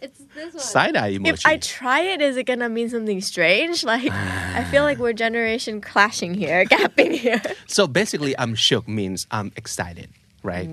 [0.01, 0.63] it's this one.
[0.63, 3.85] side eye emoji If I try it, is it gonna mean something strange?
[3.93, 7.43] Like I feel like we're generation clashing here, gapping here.
[7.67, 10.09] So basically, I'm shook means I'm excited,
[10.44, 10.70] right?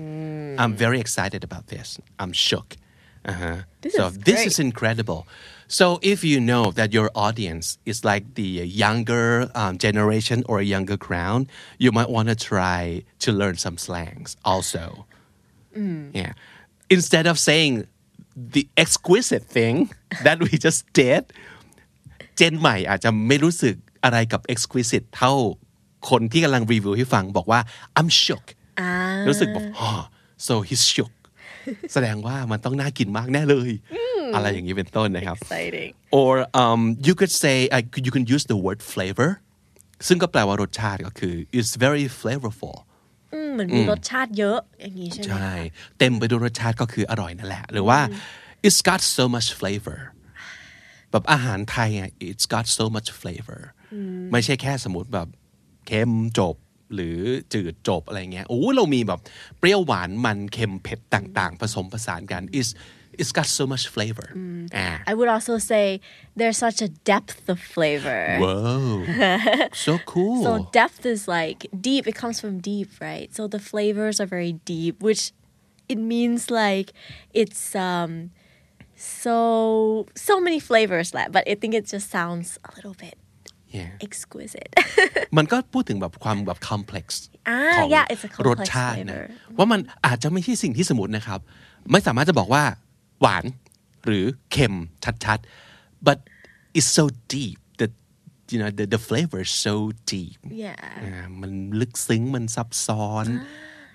[0.61, 1.99] I'm very excited about this.
[2.19, 2.69] I'm shook.
[3.25, 3.57] Uh-huh.
[3.81, 4.47] This so is this great.
[4.47, 5.27] is incredible.
[5.67, 8.49] So if you know that your audience is like the
[8.85, 13.77] younger um, generation or a younger crowd, you might want to try to learn some
[13.77, 15.05] slangs also.
[15.75, 16.33] Yeah.
[16.89, 17.85] Instead of saying
[18.35, 19.75] the exquisite thing
[20.23, 21.23] that we just did,
[22.37, 25.33] เจนใหม่อาจจะไม่รู้สึกอะไรกับ exquisite เท่า
[26.09, 27.59] คนที่กำลังรีวิวให้ฟังบอกว่า
[27.97, 28.45] I'm shook
[29.28, 30.00] รู้สึกแบบ oh,
[30.46, 31.12] so he's shook
[31.92, 33.70] แสดงว่ามันต้องน่ากินมากแน่เลย
[34.34, 35.90] อะไรอย่างนี้เป็นต้นนะครับ Exciting.
[36.20, 39.30] or um, you could say uh, you can use the word flavor
[40.06, 42.76] ซึ่งก็แปลว่ารสชาติก็คือ it's very flavorful
[43.52, 45.50] เหมือนมีรสชาติเยอะอย่างนี้ใช่ไหมใช่
[45.98, 48.00] เต็มไปด้วยรสชาติก็คืออร่อยนั่นแหละ หรือว่า
[48.66, 50.00] it's got so much flavor
[51.10, 53.60] แบบอาหารไทยอะ it's got so much flavor
[54.32, 55.28] ไม่ใช่แค่สมมติแบบ
[55.86, 56.54] เค็มจบ
[56.93, 57.19] หรือ
[57.53, 59.19] จืดจบอะไรเงี้ยโอ้เรามีแบบ
[59.59, 62.69] เปรี้ยวหวานมันเค็มเผ็ดต่าง ๆ ผสมผสานกัน it's
[63.19, 64.27] it's got so much flavor
[64.77, 65.85] อ่า I would also say
[66.39, 68.21] there's such a depth of flavor.
[68.43, 68.67] Whoa
[69.85, 72.03] so cool So depth is like deep.
[72.11, 73.27] It comes from deep, right?
[73.37, 75.23] So the flavors are very deep, which
[75.93, 76.87] it means like
[77.41, 78.11] it's um
[79.19, 79.37] so
[80.27, 81.31] so many flavors left.
[81.35, 83.17] But I think it just sounds a little bit
[83.78, 84.72] yeah exquisite.
[85.36, 87.06] มันก็พูดถึงแบบความแบบ complex
[87.48, 91.40] อ่าของ yeah, it's a complex รสชาตินะ flavor ว่ามันอาจจะไม่ใช่สิ่งที่สมมตินะครับ
[91.90, 92.64] ไม่สามารถจะบอกว่า
[93.20, 93.44] หวาน
[94.06, 94.74] หรือเค็ม
[95.24, 96.18] ชัดๆ but
[96.76, 97.04] it's so
[97.34, 97.92] deep that
[98.52, 99.76] you know the the flavor is so
[100.12, 100.84] deep yeah.
[101.02, 103.26] อ่ามันลึกซึ้งมันซับซ้อน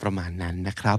[0.02, 0.98] ประมาณนั้นนะครับ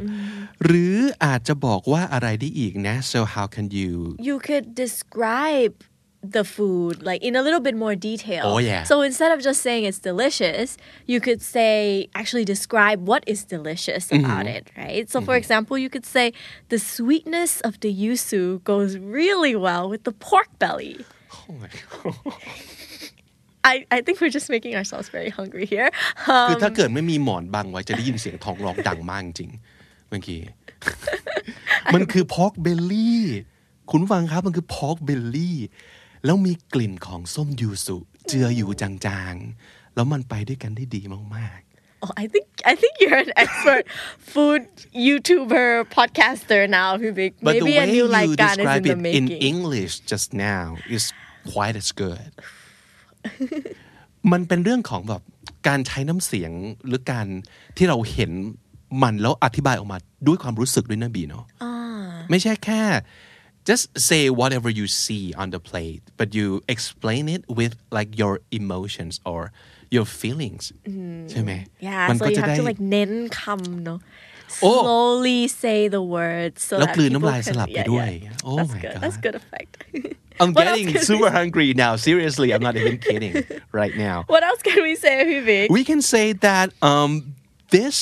[0.65, 3.93] หรืออาจจะบอกว่าอะไรได้อีกนะ so how can you
[4.29, 5.75] You could describe
[6.24, 8.44] the food like in a little bit more detail.
[8.46, 8.84] Oh, yeah.
[8.84, 14.10] So instead of just saying it's delicious, you could say actually describe what is delicious
[14.12, 15.10] about it, right?
[15.10, 16.32] So for example, you could say
[16.70, 21.06] the sweetness of the yuzu goes really well with the pork belly.
[21.50, 22.34] oh my God
[23.66, 25.90] I, I think we're just making ourselves very hungry here.
[26.50, 29.52] คือถ้าเกิดไม่มีหมอนบังไว้จะได้ยินเสียงท้องร้องดังมากจริง
[30.10, 30.42] เมื่อกี้
[31.94, 33.24] มันคือ พอกเบลลี่
[33.90, 35.58] คุณผู้ฟังครับมันคือพอกเบลลี่
[36.25, 37.97] แล้วมีกลิ่นของส้มยูสุ
[38.29, 41.03] เจืออยู่จางๆ แล้วมันไปด้วยกันได้ดี
[41.37, 41.61] มาก
[42.05, 43.85] Oh, I think I think you're an expert
[44.33, 44.63] food
[45.07, 47.33] YouTuber podcaster now, Vivek.
[47.39, 49.03] ๆ but the Maybe a way new you like is in describe the it in
[49.07, 49.29] making.
[49.53, 50.65] English just now
[50.97, 51.05] is
[51.53, 52.31] quite as good
[54.33, 55.23] มันเป็นเรื่องของแบบ
[55.69, 56.53] การใช้น้ำเสียง
[56.87, 57.27] หรือการ
[57.77, 58.31] ที่เราเห็น
[59.03, 61.45] มันแล้วอธิบายออกมาด้วยความรู้สึกด้วยนะบีเนาะ
[62.31, 62.83] ไม่ใช่แค่
[63.71, 68.35] just say whatever you see on the plate but you explain it with like your
[68.51, 69.41] emotions or
[69.95, 70.65] your feelings.
[70.89, 71.29] Mm-hmm.
[71.31, 71.53] ใช่ไหม
[71.87, 73.99] yeah so you have to like เน้นคำเนาะ
[74.67, 74.81] oh.
[74.83, 78.09] slowly say the words so แล้วกลืนน้ำลายสลับไปด้วย
[78.49, 78.97] oh my god.
[79.03, 79.73] that's good effect.
[80.41, 81.93] I'm getting super hungry now.
[82.09, 83.35] Seriously I'm not even kidding
[83.81, 84.17] right now.
[84.35, 87.11] What else can we say P Big we can say that um
[87.77, 87.95] this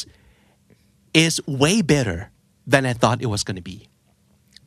[1.24, 1.32] is
[1.64, 2.18] way better
[2.72, 3.78] than I thought it was going to be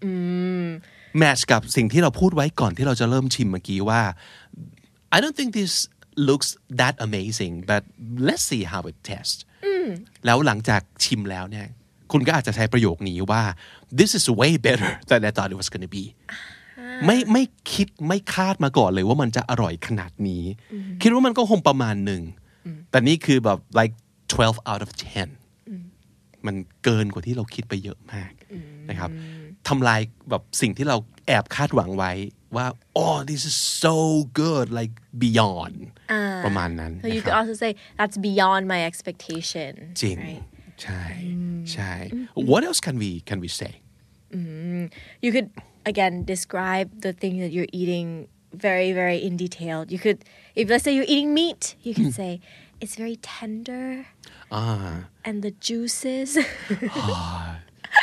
[0.01, 0.81] mm.
[1.17, 4.02] แมทช์กับสิ่งที่เราพูดไว้ก่อนที่เราจะเริ่มชิมเมื่อกี้ว่า
[5.15, 5.74] I don't think this
[6.30, 6.50] looks
[6.82, 7.82] that amazing but
[8.28, 9.41] let's see how it tastes
[10.26, 11.65] แล้วหลังจากชิมแล้วเนี่ย
[12.12, 13.43] คุณก็อาจจะใช้ประโยคนี้ว่า
[14.00, 16.06] this is way better than I thought it was going to be
[17.06, 17.43] ไม่ไม่
[17.74, 20.43] คิดไม่คาดมาก่อนเลยว่ามันจะอร่อยขนาดนี้
[21.02, 22.22] คิดว่ามันก็คงประมาณหนึ่ง
[22.89, 23.93] แต่นี่คือแบบ like
[24.32, 24.91] 12 out of
[25.67, 28.32] 10 มันเกินกว่าที่เราคิดไปเยอะมาก
[28.89, 29.10] นะครับ
[29.67, 32.12] ทำลายแบบสิ่งที่เราแอบคาดหวังไว้
[32.56, 32.67] ว่า
[33.02, 33.95] oh this is so
[34.41, 34.93] good like
[35.24, 35.76] beyond
[36.45, 40.43] ประมาณนั้น So you นะค could รับ also say that's beyond my expectation จริง right?
[40.84, 41.04] ใช่
[41.74, 41.93] ใช่
[42.52, 43.72] what else can we can we say
[45.24, 45.50] you could
[45.91, 48.08] again describe the thing that you're eating
[48.67, 50.19] very very in detail you could
[50.60, 52.32] if let's say you're eating meat you can say
[52.82, 53.86] it's very tender
[54.54, 54.63] อ่า
[55.28, 56.30] and the juices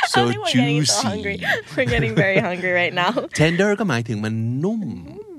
[0.12, 1.36] so I think we're getting so juicy hungry
[1.76, 4.82] we're getting very hungry right now tender ก็หมายถึงมันนุ่ม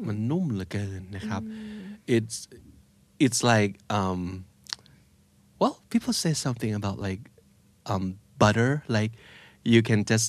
[0.07, 1.41] มันนุ่มเหลือเกินนะครับ
[2.15, 2.35] it's
[3.25, 4.21] it's like um
[5.61, 7.21] well people say something about like
[7.91, 8.03] um
[8.41, 9.11] butter like
[9.73, 10.27] you can just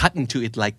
[0.00, 0.76] cut into it like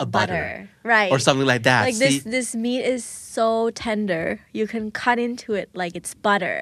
[0.00, 2.04] a butter, butter right or something like that like See?
[2.04, 3.04] this this meat is
[3.36, 6.58] so tender you can cut into it like it's butter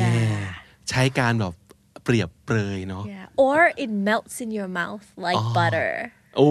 [0.00, 0.54] yeah
[0.90, 1.67] ใช้การแบบเ
[2.09, 5.91] ปรียบเปรยเนาะ yeah or it melts in your mouth like butter
[6.37, 6.49] โอ้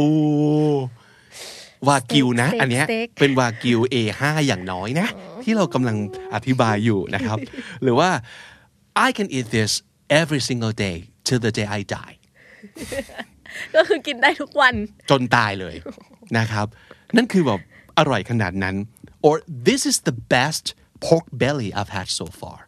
[1.89, 5.09] วากิวนะ steak อันเนี้ย steak เป็นวากิว A5 อย่างน้อยนะ
[5.45, 5.97] ที่เรากำลัง
[6.35, 7.39] อธิบายอยู่นะครับ
[7.83, 8.11] หรือว่า
[9.07, 9.73] I can eat this
[10.21, 12.17] every single day till the day I die
[13.75, 14.75] ก็คือกินได้ทุกวัน
[15.11, 15.75] จนตายเลย
[16.39, 16.67] นะครับ
[17.17, 17.61] นั่นคือแบบ
[17.99, 18.77] อร่อยขนาดนั้น
[19.27, 19.35] or
[19.69, 20.65] this is the best
[21.05, 22.59] pork belly I've had so far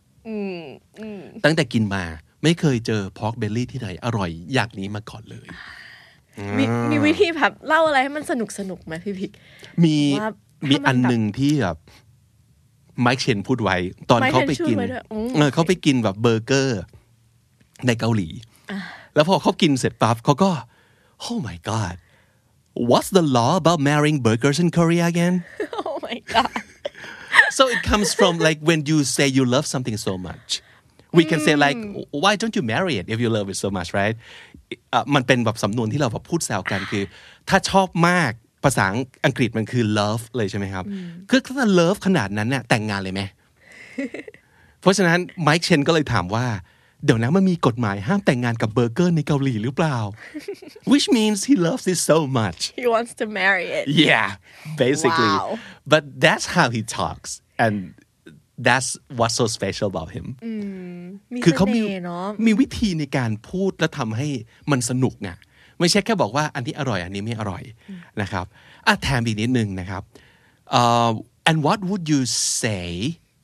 [1.44, 2.04] ตั้งแต่กินมา
[2.42, 5.46] ไม่เคยเจอ pork belly ที่ไหนอร่อยอย่างนี้มาก่อนเลย
[6.58, 9.30] มีมีวิธีแบบเล่าอะไรให้มันสนุกสนุกไหมพี่พิก
[9.84, 10.30] มีว่า
[10.68, 11.76] มีถ้ามันอันหนึ่งที่แบบ
[13.00, 13.76] ไมค์เชนพูดไว้
[14.10, 16.80] ตอน Mike เขาไป Chen กินพูดไว้ด้วยอืมเออเขาไปกินแบบเบอร์เกอร์
[17.86, 18.28] ในเกาหลี
[19.14, 20.50] แล้วพอเขากินเสร็จปั๊บเขาก็
[21.26, 21.94] oh my god
[22.90, 25.34] what's the law about marrying burgers in Korea again
[25.86, 26.62] oh my god
[27.56, 30.48] so it comes from like when you say you love something so much
[31.18, 31.78] we can say like
[32.22, 34.16] why don't you marry it if you love it so much right
[34.92, 37.04] อะมันเป็นแบบสำนวนที่เราแบบพูดแซวกันคือ
[37.48, 38.32] ถ้าชอบมาก
[38.64, 38.84] ภาษา
[39.24, 40.84] อังกฤษมันคือ love เลยใช่ไหมครับ
[41.30, 43.22] คือถ้า love ขนาดนั้นเนี่ยแต่งงานเลยไหม
[44.80, 46.46] เพราะฉะนั้นไมค์เชนก็เลยถามว่า
[47.04, 49.96] เดี๋ยวนะมันมีกฎหมายห้ามแต่งงานกับเบอร์เกอร์ในเกาหลีหรือเปล่า
[50.92, 54.28] which means he loves it so much he wants to marry it Yeah,
[54.84, 55.34] basically.
[55.38, 55.58] Wow.
[55.92, 57.30] But that's how he talks,
[57.64, 57.74] and
[58.66, 60.26] that's what's so special about him.
[61.32, 64.28] มีคือเสเขามีน่ห์เนาะมีวิธีในการพูดและทำให้
[64.70, 65.30] มันสนุกไง
[65.80, 67.62] ไม่ใช่แค่บอกว่าอันนี้อร่อย อันนี้ไม่อร่อย
[68.22, 68.46] นะครับ
[68.86, 70.02] อะแถมอีกนิดนึงนะครับ
[70.80, 71.12] uh,
[71.48, 72.20] and what would you
[72.62, 72.84] say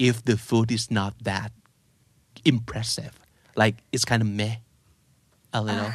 [0.09, 1.51] if the food is not that
[2.53, 3.15] impressive
[3.61, 4.57] like it's kind of meh
[5.59, 5.93] a little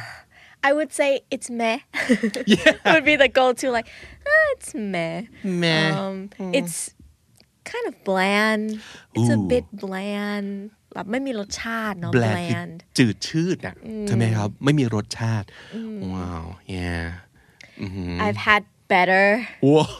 [0.68, 1.78] I would say it's meh
[2.94, 3.88] would be the go-to like
[4.32, 5.18] ah, it's meh
[5.62, 6.16] meh um
[6.58, 6.76] it's
[7.70, 8.64] kind of bland
[9.16, 9.50] it's a Ooh.
[9.52, 10.50] bit bland
[10.94, 13.74] แบบไม่มีรสชาติเนาะ bland คือ bland จืดชืดอะ
[14.06, 15.46] ใช่ไหมครับ ไม่มีรสชาติ
[16.12, 16.44] ว้าว
[16.76, 17.04] yeah
[18.24, 19.26] I've had better
[19.68, 19.90] ว้าว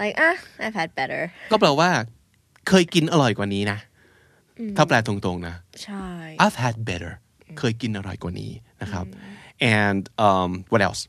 [0.00, 1.90] like ah I've had better ก็แปลว่า
[2.68, 3.78] เคยกินอร่อยกว่านี้นะ
[4.76, 6.06] ถ้าแปลตรงๆนะ ใช่
[6.44, 7.12] I've had better
[7.58, 8.50] เคยกินอร่อยกว่านี้
[8.82, 9.06] นะครับ
[9.82, 11.02] and um what else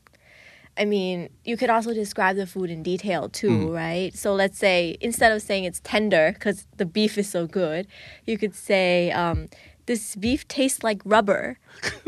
[0.79, 4.11] I mean, you could also describe the food in detail too, right?
[4.15, 7.87] So let's say instead of saying it's tender because the beef is so good,
[8.27, 9.47] you could say um,
[9.87, 11.57] this beef tastes like rubber,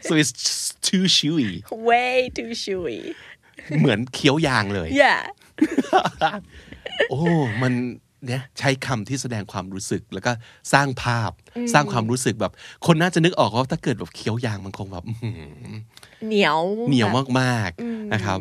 [0.00, 3.14] so it's just too chewy way too chewy.
[3.78, 5.22] เหมือนเคี้ยวยางเลย Yeah,
[7.10, 7.18] โอ้
[7.62, 7.72] มัน
[8.27, 10.31] เนี่ยใช้คำที่แสดงความรู้สึกแล้วก็
[10.73, 11.31] สร้างภาพ
[11.73, 12.51] สร้างความรู้สึกแบบ
[12.85, 15.75] คนน่าจะนึกออกว่าถ้าเกิดแบบเคี้ยวยางมันคงแบบอื้อหือ
[16.27, 18.39] เหนียวเหนียวมากๆนะครับ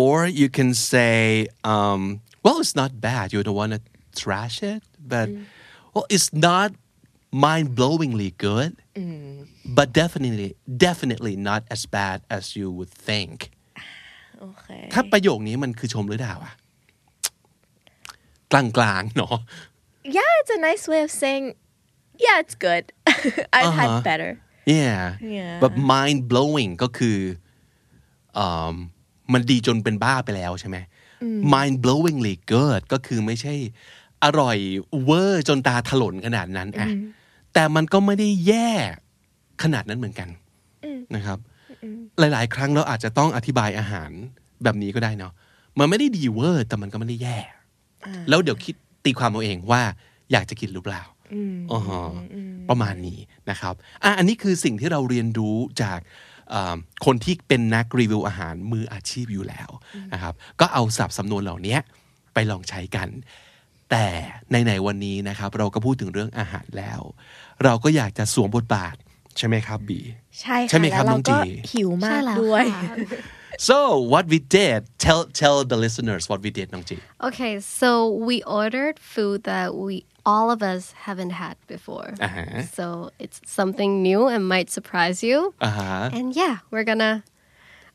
[0.00, 1.18] or you can say
[1.72, 2.00] um,
[2.44, 3.80] well it's not bad you don't want to
[4.22, 5.26] trash it but
[5.94, 6.68] well it's not
[7.46, 8.72] mind-blowingly good
[9.78, 10.50] but definitely
[10.86, 13.36] definitely not as bad as you would think
[14.40, 16.52] โอเคถ้าประโยคนี้มันคือชมหรือด่าวะ
[18.52, 19.36] กลางๆเนาะ
[20.16, 21.46] Yeah, it's a nice way of saying,
[22.24, 22.84] yeah, it's good.
[23.56, 23.78] I've Uh-huh.
[23.80, 24.30] had better.
[24.76, 25.00] yeah
[25.36, 25.54] Yeah.
[25.60, 27.18] แบบ mind blowing ก็คือ
[28.38, 28.40] อ
[28.72, 28.74] ม
[29.32, 30.76] มันดีจนเป็นบ้าไปแล้วใช่ไหม
[31.54, 33.54] mind blowingly good ก็คือไม่ใช่
[34.24, 34.58] อร่อย
[35.04, 36.88] เวอร์จนตาถลนขนาดนั้นอะ
[37.54, 38.70] แต่มันก็ไม่ได้แย่
[39.62, 40.28] ขนาดนั้นเหมือนกัน
[41.14, 41.38] นะครับ
[42.18, 44.10] หลาย ๆ ครั้งเราอาจจะต้องอธิบายอาหาร
[44.62, 45.32] แบบนี้ก็ได้เนาะ
[45.78, 47.38] มันไม่ได้ดีเวอร์แต่มันก็ไม่ได้แย่
[48.28, 49.82] แล้วเดี๋ยวคิดตีความเอาเองว่า
[50.32, 51.02] อยากจะกินหรือเปล่า
[51.72, 52.02] อ๋อฮะ
[52.70, 53.18] ประมาณนี้
[53.50, 55.98] นะครับอะอันนี้คือสิ่งที่เราเรียนรู้จาก
[56.52, 59.70] อ่าคนที่เป็นนักรีวิวอาหารมืออาชีพอยู่แล้ว
[60.12, 61.76] นะครับ ก็เอาศัพท์สำนวนเหล่านี้
[62.34, 63.08] ไปลองใช้กัน
[63.90, 64.06] แต่
[64.50, 67.00] ในในๆวันนี้นะครับ เราก็พูดถึงเรื่องอาหารแล้ว
[67.64, 68.96] เราก็อยากจะสวมบทบาท
[69.36, 70.00] ใช่ไหมครับบี
[70.40, 71.38] ใช่ใช่ค่ะไหมครับแล้วน้เราองจีก็
[71.72, 72.94] หิวมาใช่กแล้วด้วยค่ะ
[73.60, 76.98] So what we did, tell tell the listeners what we did, Nongji?
[77.20, 82.14] Okay, so we ordered food that we all of us haven't had before.
[82.18, 82.62] Uh-huh.
[82.62, 85.52] So it's something new and might surprise you.
[85.60, 86.08] Uh-huh.
[86.10, 87.22] And yeah, we're gonna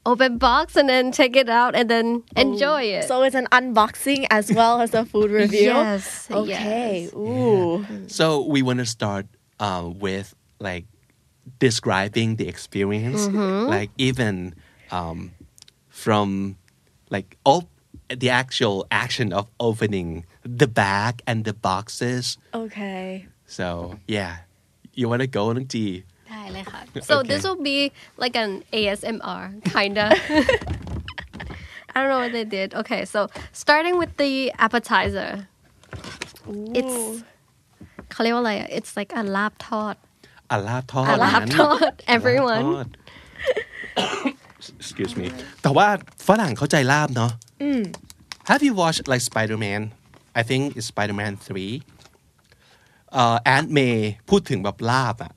[0.06, 3.08] open box and then check it out and then oh, enjoy it.
[3.08, 5.74] So it's an unboxing as well as a food review.
[5.74, 6.30] yes.
[6.30, 7.10] Okay.
[7.10, 7.14] Yes.
[7.16, 7.84] Ooh.
[7.90, 7.98] Yeah.
[8.06, 9.26] So we want to start
[9.60, 10.86] uh, with like
[11.58, 13.68] describing the experience, mm-hmm.
[13.68, 14.54] like even
[14.92, 15.32] um,
[15.95, 16.29] from
[17.15, 17.69] like op-
[18.23, 20.09] the actual action of opening
[20.63, 22.25] the bag and the boxes.
[22.63, 23.27] Okay.
[23.47, 23.67] So
[24.17, 24.33] yeah,
[24.99, 25.87] you want to go, Nung Ji?
[26.31, 27.29] ได้เลยค่ะ So Okay.
[27.31, 27.79] this will be
[28.23, 29.43] like an ASMR
[29.75, 30.07] kinda.
[31.93, 32.69] I don't know what they did.
[32.81, 33.21] Okay, so
[33.63, 34.33] starting with the
[34.67, 35.31] appetizer.
[36.79, 36.97] It's
[38.13, 39.95] เขาเรียกว่าอะไรอ่ะ It's like a ลาบทอด
[40.55, 42.87] A lap ทอด a ลาบ นั้น ทอด everyone ลาบทอด
[44.83, 45.27] Excuse me
[45.63, 45.87] แต่ว่า
[46.27, 47.33] ฝรั่งเข้าใจลาบเนาะ
[48.51, 49.81] Have you watched like Spider-Man
[50.41, 51.83] I think it's Spider-Man 3
[53.21, 53.97] uh, Aunt May
[54.29, 55.33] พูดถึงแบบลาบอะ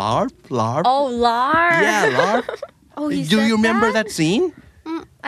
[0.00, 1.80] larp larp Oh, lard.
[1.86, 2.44] yeah larp
[3.00, 4.44] Oh, he do said you remember that, scene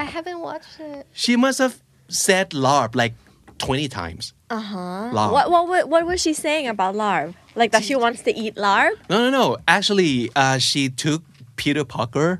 [0.02, 1.74] I haven't watched it she must have
[2.24, 3.14] said larp like
[3.58, 4.24] 20 times
[4.58, 7.28] uh-huh larp What, what what what was she saying about larb?
[7.60, 8.92] Like that she wants to eat larb?
[9.12, 9.46] No, no, no.
[9.76, 11.20] Actually, uh, she took
[11.60, 12.30] Peter Parker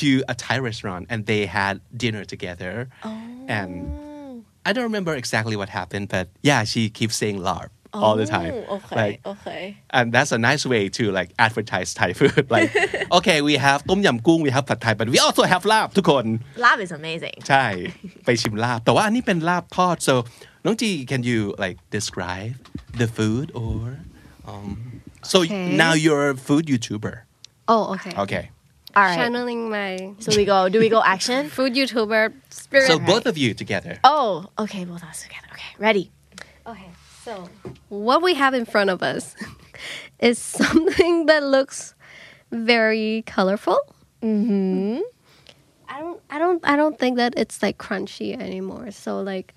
[0.00, 2.88] to a Thai restaurant and they had dinner together.
[3.04, 3.20] Oh.
[3.48, 8.16] And I don't remember exactly what happened, but yeah, she keeps saying LARP oh, all
[8.16, 8.54] the time.
[8.68, 9.76] Oh, okay, like, okay.
[9.90, 12.50] And that's a nice way to like advertise Thai food.
[12.56, 12.70] like,
[13.12, 15.88] okay, we have tom yum kung, we have pad Thai, but we also have larb
[15.96, 16.26] ทุกคน
[16.64, 17.36] Larb is amazing.
[17.48, 17.66] ใช่
[18.24, 20.14] ไปชิมลาบแต่ว่าอันนี้เป็นลาบทอด so
[20.64, 22.56] น้องจี can you like describe
[23.00, 23.78] the food or
[24.50, 24.68] um,
[25.22, 25.74] so okay.
[25.84, 27.14] now you're a food YouTuber.
[27.66, 28.12] Oh, okay.
[28.24, 28.50] Okay.
[28.96, 29.16] All right.
[29.16, 30.68] channeling my So we go.
[30.68, 31.48] Do we go action?
[31.56, 34.84] food YouTuber spirit so both of you together Oh, okay.
[34.84, 35.46] Both of us together.
[35.52, 36.10] Okay, ready.
[36.66, 36.88] Okay,
[37.22, 37.48] so
[37.88, 39.36] what we have in front of us
[40.18, 41.94] is something that looks
[42.50, 43.78] very colorful.
[44.22, 45.00] Mm-hmm.
[45.88, 48.90] I don't, I don't, I don't think that it's like crunchy anymore.
[48.90, 49.54] So like,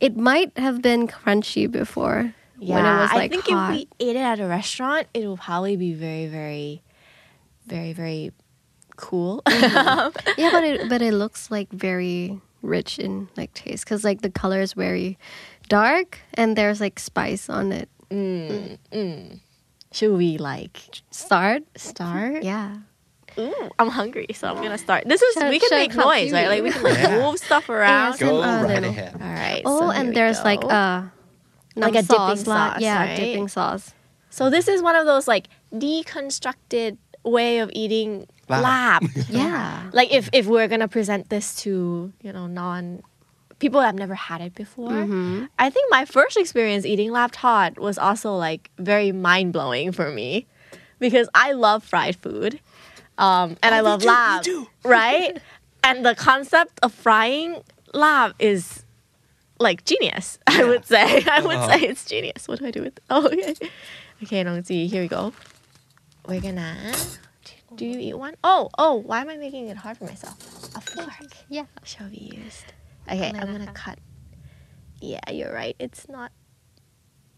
[0.00, 3.72] it might have been crunchy before when it was like I think hot.
[3.72, 6.82] if we ate it at a restaurant, it will probably be very, very,
[7.66, 8.32] very, very
[8.96, 9.42] cool.
[9.46, 10.40] Mm-hmm.
[10.40, 14.30] yeah, but it, but it looks like very rich in like taste because like the
[14.30, 15.18] color is very
[15.68, 17.88] dark and there's like spice on it.
[18.10, 18.74] Mm-hmm.
[18.96, 19.40] Mm.
[19.92, 20.78] Should we like
[21.10, 22.42] Start, start?
[22.52, 22.78] yeah.
[23.38, 25.04] Ooh, I'm hungry, so I'm gonna start.
[25.06, 26.48] This is Should- we can make noise, right?
[26.48, 27.20] Like we can like Yeah.
[27.20, 28.18] move stuff around.
[28.18, 29.62] Go go uh, right ahead All right.
[29.64, 31.10] Oh, so here and we there's like uh, go.
[31.76, 33.16] a Like a nam dipping la- sauce, yeah, right?
[33.16, 33.92] dipping sauce.
[34.30, 39.02] So this is one of those like deconstructed way of eating Larb.
[39.28, 39.90] Yeah.
[39.92, 43.02] like if if we're gonna present this to you know non
[43.58, 45.08] people that have never had it before.
[45.58, 50.10] I think my first experience eating larb tod was also like very mind blowing for
[50.12, 50.46] me
[50.98, 52.60] because I love fried food.
[53.18, 55.38] Um, and I love me larb, right?
[55.82, 57.62] and the concept of frying
[57.94, 58.84] larb is
[59.58, 60.38] like genius.
[60.46, 61.24] I would say.
[61.26, 61.78] I would Uh-huh.
[61.78, 62.46] say it's genius.
[62.46, 63.00] What do I do with?
[63.08, 63.54] Oh, okay.
[64.22, 65.32] Okay, Nong Ji, here we go.
[66.26, 66.92] We're gonna.
[67.76, 68.34] Do you eat one?
[68.42, 68.94] Oh, oh.
[68.94, 70.36] Why am I making it hard for myself?
[70.74, 71.08] A fork
[71.48, 71.66] Yeah.
[71.84, 72.64] shall be used.
[73.08, 73.98] Okay, I'm gonna cut.
[75.00, 75.76] Yeah, you're right.
[75.78, 76.32] It's not.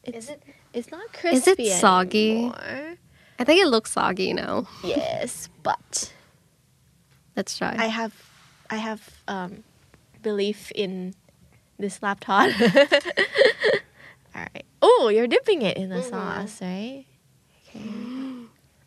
[0.05, 1.37] It's, it- It's not crispy.
[1.37, 2.33] Is it soggy?
[2.33, 2.97] anymore.
[3.39, 4.67] I think it looks soggy now.
[4.83, 6.13] Yes, but
[7.37, 7.75] Let's try.
[7.79, 8.13] I have,
[8.69, 9.63] I have um,
[10.23, 11.15] belief in
[11.79, 12.51] this laptop.
[14.35, 14.65] All right.
[14.83, 17.05] Oh, you're dipping it in the sauce, right?
[17.69, 17.85] Okay.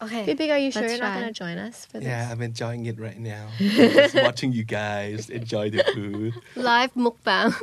[0.01, 0.33] okay.
[0.33, 2.07] Big, are you sure you're not gonna join us for this?
[2.07, 7.53] yeah I'm enjoying it right now just watching you guys enjoy the food Live mukbang.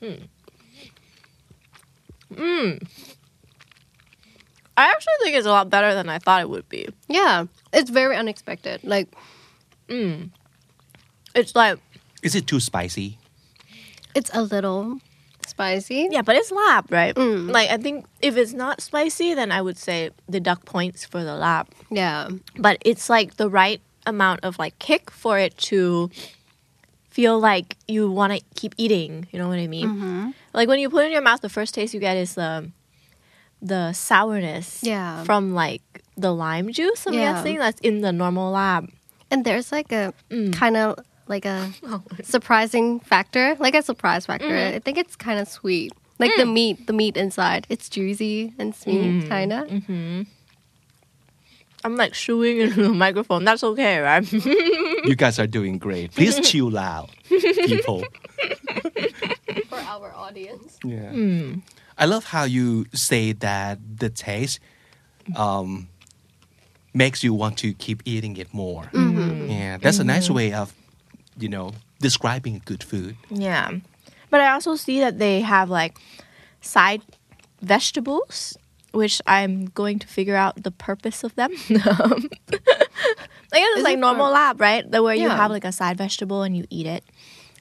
[0.00, 0.26] Hmm.
[2.34, 2.88] Mmm.
[4.78, 6.86] I actually think it's a lot better than I thought it would be.
[7.08, 7.46] yeah.
[7.72, 8.84] It's very unexpected.
[8.84, 9.08] Like
[11.34, 11.78] It's like
[12.22, 13.18] is it too spicy
[14.14, 14.98] it's a little
[15.48, 16.08] spicy.
[16.10, 17.14] yeah, but it's larb, right?
[17.14, 17.50] Mm.
[17.50, 21.30] Like I think if it's not spicy, then I would say deduct points for the
[21.32, 21.66] larb.
[21.90, 22.28] Yeah.
[22.58, 26.10] but it's like the right amount of like kick for it to
[27.10, 29.26] feel like you want to keep eating.
[29.32, 29.88] You know what I mean?
[29.88, 30.30] Mm-hmm.
[30.52, 32.70] Like when you put it in your mouth, the first taste you get is the
[33.62, 35.24] the sourness Yeah.
[35.24, 35.82] from like
[36.16, 37.06] the lime juice.
[37.06, 37.32] I'm Yeah.
[37.32, 38.90] guessing that's in the normal larb.
[39.30, 40.52] And there's like a mm.
[40.52, 40.98] kind of
[41.28, 44.48] like a oh, surprising factor, like a surprise factor.
[44.48, 44.76] Mm-hmm.
[44.76, 45.92] I think it's kind of sweet.
[46.18, 46.52] Like the mm.
[46.54, 49.28] meat, the meat inside, it's juicy and sweet, mm-hmm.
[49.28, 49.68] kind of.
[49.68, 50.22] Mm-hmm.
[51.84, 53.44] I'm like chewing into the microphone.
[53.44, 54.32] That's okay, right?
[54.32, 58.04] you guys are doing great please chill out people
[59.68, 60.78] For our audience.
[60.82, 61.10] Yeah.
[61.10, 61.54] Hmm.
[61.98, 64.58] I love how you say that the taste
[65.34, 65.88] um,
[66.92, 68.84] makes you want to keep eating it more.
[68.92, 69.50] Mm-hmm.
[69.50, 70.74] Yeah, that's a nice way of,
[71.38, 73.16] you know, describing good food.
[73.30, 73.70] yeah.
[74.28, 75.96] But I also see that they have like
[76.60, 77.02] side
[77.62, 78.58] vegetables,
[78.90, 81.52] which I'm going to figure out the purpose of them.
[83.52, 84.90] I guess it's Is like it normal for- larb, right?
[84.90, 87.04] The where you have like a side vegetable and you eat it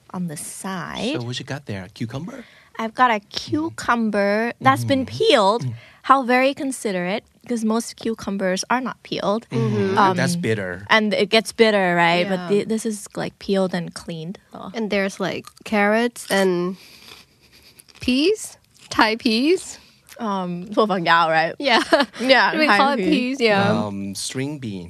[0.10, 1.14] on the side.
[1.14, 1.84] So what you got there?
[1.84, 2.46] A cucumber?
[2.78, 5.10] I've got a cucumber that's been mm.
[5.10, 5.64] peeled.
[5.66, 5.74] Mm.
[6.04, 9.47] How very considerate because most cucumbers are not peeled.
[10.19, 10.73] that's bitter.
[10.89, 12.25] And it gets bitter, right?
[12.33, 12.49] But Yeah.
[12.51, 14.37] the, this is like peeled and cleaned.
[14.53, 14.71] So.
[14.77, 16.77] And there's like carrots and
[18.01, 18.57] peas,
[18.91, 19.79] Thai peas.
[20.29, 21.55] Um, ถั่วฝักยาว right?
[21.71, 21.83] Yeah.
[22.35, 23.09] Yeah, we Thai call it peas.
[23.11, 23.37] peas.
[23.51, 23.65] Yeah.
[23.81, 24.89] Um, string bean.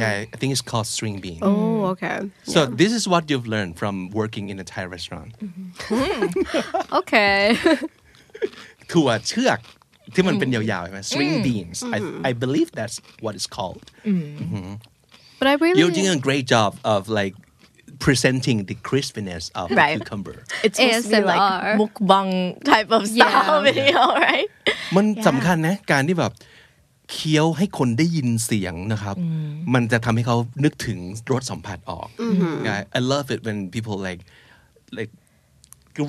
[0.00, 1.38] Yeah, I think it's called string bean.
[1.42, 2.18] oh, okay.
[2.54, 5.30] So this is what you've learned from working in a Thai restaurant.
[7.00, 7.42] Okay.
[8.92, 9.58] ถั่วเชือก
[10.16, 11.98] ที่มันเป็นยาวๆใช่ไหม string beans I,
[12.28, 13.82] I believe that's what it's called
[15.38, 17.34] but I really you're doing a great job of like
[18.06, 19.96] presenting the crispiness of the Right.
[19.98, 21.76] cucumber It's supposed to be like ASMR.
[21.80, 22.30] mukbang
[22.72, 23.66] type of style Yeah.
[23.68, 24.48] video, right?
[24.96, 26.32] มันสำคัญนะ การที่แบบ
[27.12, 29.16] เคี้ยวให้คนได้ยินเสียงนะครับ
[29.74, 30.98] มันจะทำให้เขานึกถึง
[31.32, 32.08] รสสัมผัสออก
[32.66, 34.20] Yeah, I love it when people like
[34.98, 35.12] like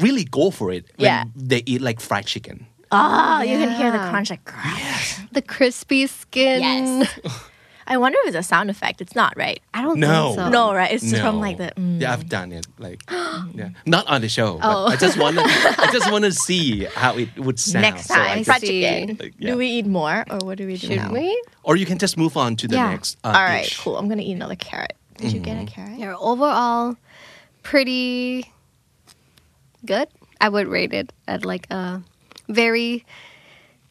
[0.05, 1.23] really go for it when Yeah.
[1.51, 2.57] they eat like fried chicken
[2.90, 5.18] Oh, you can hear the crunch like crunch.
[5.32, 6.60] the crispy skin.
[6.62, 7.18] Yes.
[7.90, 9.00] I wonder if it's a sound effect.
[9.00, 9.62] It's not, right?
[9.72, 10.26] I don't No.
[10.28, 10.48] think so.
[10.50, 10.92] No, right?
[10.92, 11.72] It's just from like the.
[11.74, 12.00] mm.
[12.02, 12.66] Yeah, I've done it.
[12.78, 14.58] Like, yeah, not on the show.
[14.58, 14.86] But Oh.
[14.88, 15.42] I just want to.
[15.44, 17.82] I just want to see how it would sound.
[17.82, 18.82] Next so I time, can- fried see.
[18.82, 19.16] chicken.
[19.18, 19.52] Like, yeah.
[19.52, 21.12] Do we eat more or what do we do Should now?
[21.12, 21.42] we?
[21.62, 22.90] Or you can just move on to the Yeah.
[22.90, 23.16] next.
[23.24, 23.78] Uh, All right, dish.
[23.80, 23.96] cool.
[23.96, 24.92] I'm gonna eat another carrot.
[25.16, 25.98] Did you get a carrot?
[25.98, 26.94] Yeah, overall,
[27.62, 28.52] pretty
[29.84, 30.08] good.
[30.42, 32.02] I would rate it at like a
[32.48, 33.04] very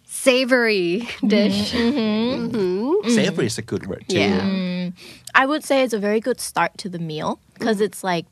[0.06, 1.74] savory dish.
[1.74, 2.56] Mm-hmm.
[2.58, 3.10] Mm-hmm.
[3.10, 4.20] Savory is a good word too.
[4.20, 4.42] Yeah.
[4.42, 4.94] Mm.
[5.36, 8.26] I would say it's a very good start to the meal because it's like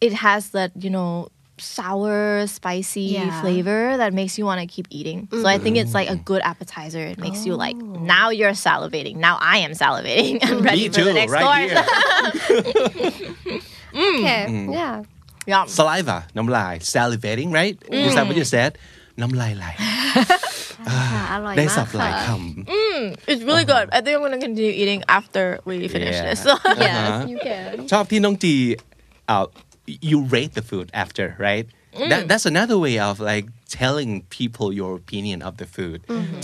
[0.00, 3.40] it has that you know sour, spicy Yeah.
[3.40, 5.28] flavor that makes you want to keep eating.
[5.30, 6.24] So I think it's like a mm.
[6.24, 7.00] good appetizer.
[7.00, 8.00] It makes you like oh.
[8.00, 9.16] now you're salivating.
[9.16, 10.38] Now I am salivating.
[10.42, 12.46] I'm ready Me for the next right course.
[12.46, 13.60] here.
[13.96, 14.44] Okay.
[14.46, 14.74] Mm.
[14.74, 15.04] Yeah.
[15.51, 15.63] yeah.
[15.77, 17.75] Saliva, น้ำลาย salivating, right?
[18.07, 18.71] Is that what you said?
[19.21, 19.65] น้ำลายไหล
[21.31, 22.37] อร่อย ได้ มาก สับหลาย ค่ ะ
[22.71, 22.73] ค
[23.31, 23.85] It's really good.
[23.95, 26.27] I think I'm gonna continue eating after we finish Yeah.
[26.27, 26.39] this.
[26.45, 26.53] So
[26.85, 27.71] Yes, you can.
[27.87, 28.53] ำชอบที่น้องจี
[29.33, 29.45] uh,
[30.09, 31.65] you rate the food after right
[32.11, 33.45] that, that's another way of like
[33.81, 35.97] telling people your opinion of the food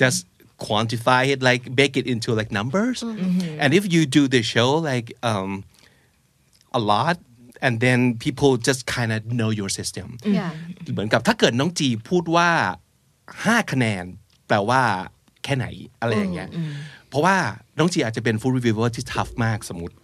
[0.04, 0.20] just
[0.68, 2.98] quantify it like bake it into like numbers
[3.62, 5.52] and if you do the show like um,
[6.80, 7.16] a lot
[7.65, 10.07] and then people just kind of know your system.
[10.25, 10.93] Mm-hmm.
[10.93, 12.51] เหมือนกับถ้าเกิดน้องจีพูดว่า
[13.11, 14.05] 5 คะแนน
[14.49, 14.83] แปลว่า
[15.45, 15.67] แค่ไหน
[16.01, 16.49] อะไรอย่างเงี้ย
[17.09, 17.37] เพราะว่า
[17.79, 19.97] น้องจีอาจจะเป็น food reviewer ที่ tough มากสมมติ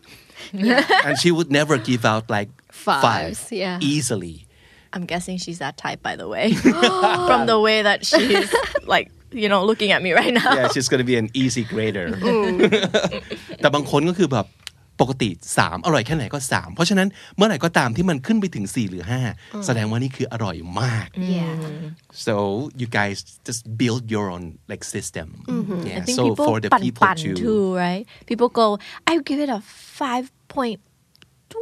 [1.07, 3.79] and she would never give out like five, yeah.
[3.93, 4.37] easily.
[4.95, 6.47] I'm guessing she's that type by the way.
[7.29, 8.49] From the way that she's
[8.95, 9.07] like
[9.43, 10.53] you know looking at me right now.
[10.59, 12.07] Yeah she's gonna be an easy grader.
[13.61, 14.47] แต่บางคนก็คือแบบ
[15.01, 21.57] ปกติ 3 อร่อยแค่ไหนก็ 3 เพราะฉะนั้นเมื่อไหร่ก็ตามที่มันขึ้นไปถึง 4 หรือ 5 แสดงว่านี่คืออร่อยมาก Yeah.
[22.27, 22.35] so
[22.81, 23.17] you guys
[23.49, 25.29] just build your own like system
[25.89, 28.05] yeah I think so people for the pan people pan to too, right?
[28.29, 28.67] People go,
[29.11, 29.61] I give it a
[30.01, 30.79] five point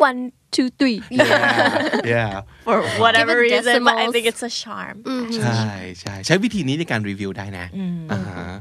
[0.08, 0.20] one
[0.56, 2.34] two three yeah yeah
[2.66, 4.12] for whatever Give it reason, but I decimals.
[4.14, 4.96] think it's a charm.
[5.36, 5.66] ใช่
[6.00, 7.66] ใช่ใช้วิธีนี้ในการรีวิวได้นะ
[8.12, 8.56] อ่าฮะ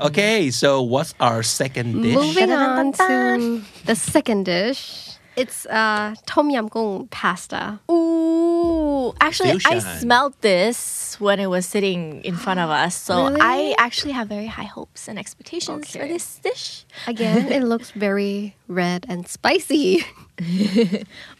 [0.00, 5.14] okay so what's our second dish Moving on to the second dish.
[5.36, 7.78] It's uh, tom yum goong pasta.
[7.88, 9.98] Ooh, actually, I Fusion.
[10.02, 12.96] smelled this when it was sitting in front of us.
[12.96, 13.40] So Really?
[13.40, 16.08] I actually have very high hopes and expectations for Okay.
[16.12, 16.84] this dish.
[17.06, 20.02] Again, it looks very red and spicy.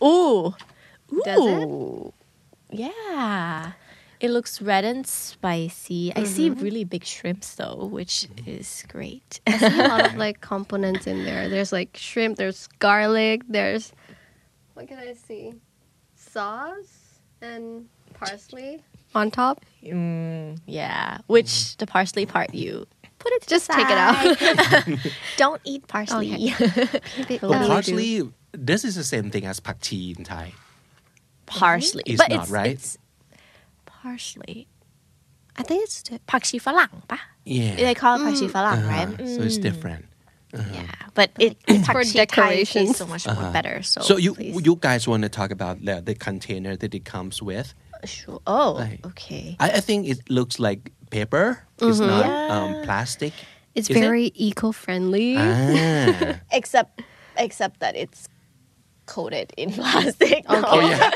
[0.02, 0.54] Ooh.
[1.24, 1.68] Does it?
[2.70, 3.72] Yeah.
[4.20, 6.12] It looks red and spicy.
[6.14, 6.60] I see mm-hmm.
[6.60, 9.40] really big shrimps though, which is great.
[9.46, 11.48] I see a lot of like components in there.
[11.48, 13.92] There's like shrimp, there's garlic, there's
[14.74, 15.54] what can I see?
[16.14, 18.80] Sauce and parsley.
[19.14, 19.64] on top.
[19.84, 21.18] Mm, yeah.
[21.26, 22.86] Which the parsley part you
[23.18, 25.12] put it to Just the take it out.
[25.36, 26.54] Don't eat parsley.
[27.40, 30.52] But parsley, this is the same thing as pak chi in Thai.
[31.46, 32.02] parsley.
[32.06, 32.70] It's but not, it's, right?
[32.70, 32.98] It's
[34.02, 34.68] Parsley,
[35.56, 37.18] I think it's pak falang, ba?
[37.44, 37.74] Yeah.
[37.76, 38.30] They call it mm.
[38.30, 38.88] pak shi falang, uh-huh.
[38.88, 39.08] right?
[39.08, 39.26] Uh-huh.
[39.26, 39.62] So it's mm.
[39.62, 40.04] different.
[40.54, 40.64] Uh-huh.
[40.72, 43.40] Yeah, but it, it's for decorations so much uh-huh.
[43.40, 43.82] more better.
[43.82, 44.64] So, so you please.
[44.64, 47.74] you guys want to talk about the, the container that it comes with?
[48.04, 48.40] Sure.
[48.46, 49.56] Oh, like, okay.
[49.58, 51.66] I, I, think it looks like paper.
[51.78, 51.90] Mm-hmm.
[51.90, 52.78] It's not um, yeah.
[52.78, 53.32] um, plastic.
[53.74, 54.34] It's Is very it?
[54.36, 55.36] eco-friendly.
[55.36, 56.40] Ah.
[56.52, 57.02] except
[57.36, 58.28] except that it's
[59.06, 60.48] coated in plastic.
[60.48, 60.62] Okay.
[60.64, 61.10] Oh, yeah.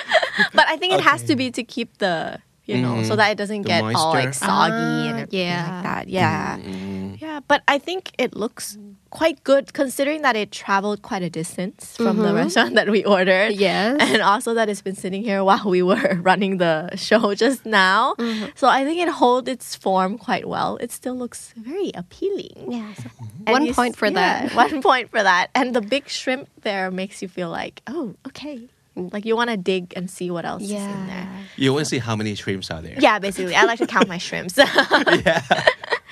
[0.53, 1.03] but I think okay.
[1.03, 3.87] it has to be to keep the you know so that it doesn't Mm-hmm.
[3.87, 4.73] The get all like soggy
[5.09, 5.71] and Ah, everything yeah.
[5.75, 7.15] like that yeah Mm-hmm.
[7.19, 8.79] yeah but I think it looks
[9.11, 13.53] quite good considering that it traveled quite a distance from the restaurant that we ordered
[13.53, 13.99] Yes.
[14.01, 18.15] and also that it's been sitting here while we were running the show just now
[18.55, 22.95] so I think it holds its form quite well it still looks very appealing Yeah.
[22.95, 23.11] so
[23.47, 24.55] and one you point s- for yeah, that.
[24.65, 25.49] One point for that.
[25.55, 28.69] And the big shrimp there makes you feel like, oh, okay.
[28.95, 31.29] Like you want to dig and see what else is in there.
[31.57, 32.97] You want to see how many shrimps are there?
[32.99, 33.55] Yeah, basically.
[33.55, 34.57] I like to count my shrimps.
[34.59, 35.43] yeah.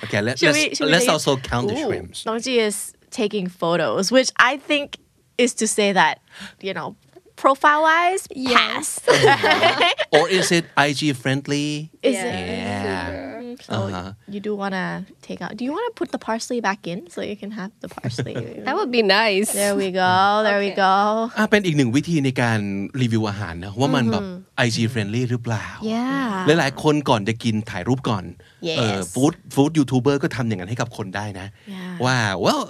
[0.03, 1.11] Okay, let, Should let's, we- let's take it?
[1.11, 2.25] also count the shrimps.
[2.25, 4.97] Nong Ji is taking photos, which I think
[5.37, 6.21] is to say that,
[6.59, 6.95] you know,
[7.35, 8.99] profile wise, Yes.
[8.99, 9.07] pass.
[9.07, 9.89] Uh-huh.
[10.19, 11.91] Or is it IG friendly?
[12.01, 12.25] is Yeah.
[12.25, 12.47] it?
[12.47, 13.30] Yeah
[13.68, 14.10] So Uh-huh.
[14.34, 14.86] you do want to
[15.26, 15.50] take out.
[15.58, 18.34] Do you want to put the parsley back in so you can have the parsley?
[18.66, 19.48] That would be nice.
[19.60, 20.14] there we go.
[20.48, 20.94] There we go.
[21.38, 22.60] อ่ะเป็นอีกหนึ่งวิธีในการ
[23.00, 24.22] รีวิวอาหารนะว่ามันแบบ
[24.66, 26.56] IG friendly หรือเปล่า Yeah.
[26.58, 28.24] หลายๆคนก่อนจะกินถ่ายรูปก่อน
[28.68, 32.62] Yes เออฟู้ดฟู้ดยูทูบเบอร์ก็ทำอย่างนั้นให้กับคนได้นะ Yeah ว่า well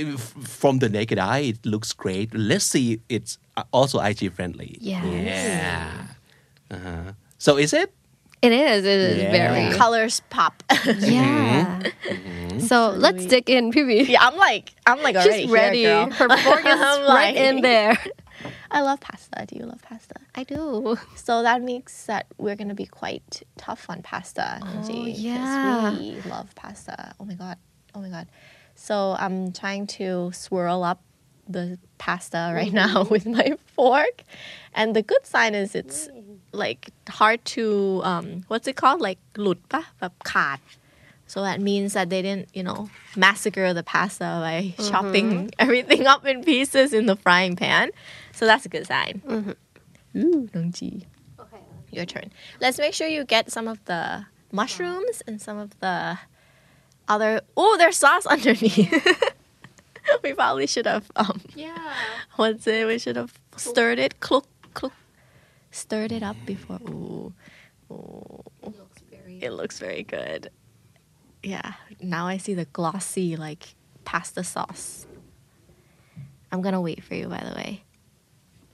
[0.00, 0.20] if
[0.60, 3.32] from the naked eye it looks great let's see it's
[3.78, 5.02] also IG friendly Yes.
[5.64, 5.88] yeah
[6.74, 7.06] uh-huh.
[7.44, 7.88] so is it
[8.43, 8.83] it is.
[8.85, 9.31] It is Yeah.
[9.31, 9.75] very.
[9.77, 10.61] Colors pop.
[10.85, 11.79] Yeah.
[11.79, 12.09] Mm-hmm.
[12.13, 12.59] Mm-hmm.
[12.59, 14.07] So let's dig in, PB.
[14.09, 15.83] Yeah, I'm like, I'm like already She's here, ready.
[15.83, 16.09] girl.
[16.11, 16.79] Her fork is
[17.09, 17.97] right in there.
[18.69, 19.45] I love pasta.
[19.47, 20.15] Do you love pasta?
[20.35, 20.97] I do.
[21.15, 24.59] So that means that we're gonna be quite tough on pasta.
[24.61, 25.97] Nancy, oh, 'cause yeah.
[25.97, 27.13] we love pasta.
[27.19, 27.57] Oh my god.
[27.95, 28.27] Oh my god.
[28.75, 31.01] So I'm trying to swirl up
[31.47, 34.23] the pasta right now with my fork,
[34.73, 36.09] and the good sign is it's
[36.52, 37.64] like hard to
[38.10, 40.60] um, what's it called like หลุดปะแบบขาด
[41.34, 42.80] So that means that they didn't, you know,
[43.24, 44.58] massacre the pasta by
[44.88, 45.28] chopping
[45.64, 47.86] everything up in pieces in the frying pan.
[48.38, 49.14] So that's a good sign.
[50.16, 50.94] Ooh, Nongji.
[51.42, 51.62] Okay.
[51.96, 52.28] Your turn.
[52.62, 54.02] Let's make sure you get some of the
[54.60, 55.96] mushrooms and some of the
[57.14, 57.30] other.
[57.62, 58.90] Oh, there's sauce underneath.
[60.24, 61.04] we probably should have.
[61.14, 61.92] Um, Yeah.
[62.36, 62.86] what's it?
[62.86, 63.32] We should have
[63.66, 64.12] stirred it.
[64.26, 64.46] Clook,
[64.78, 64.94] clook.
[65.73, 66.79] Stirred it up before.
[66.87, 67.33] Ooh,
[67.89, 68.43] ooh.
[68.61, 69.39] Looks very.
[69.41, 70.51] It looks very good.
[71.41, 71.73] Yeah.
[71.99, 73.73] Now I see the glossy like
[74.05, 75.07] pasta sauce.
[76.51, 77.83] I'm gonna wait for you, by the way.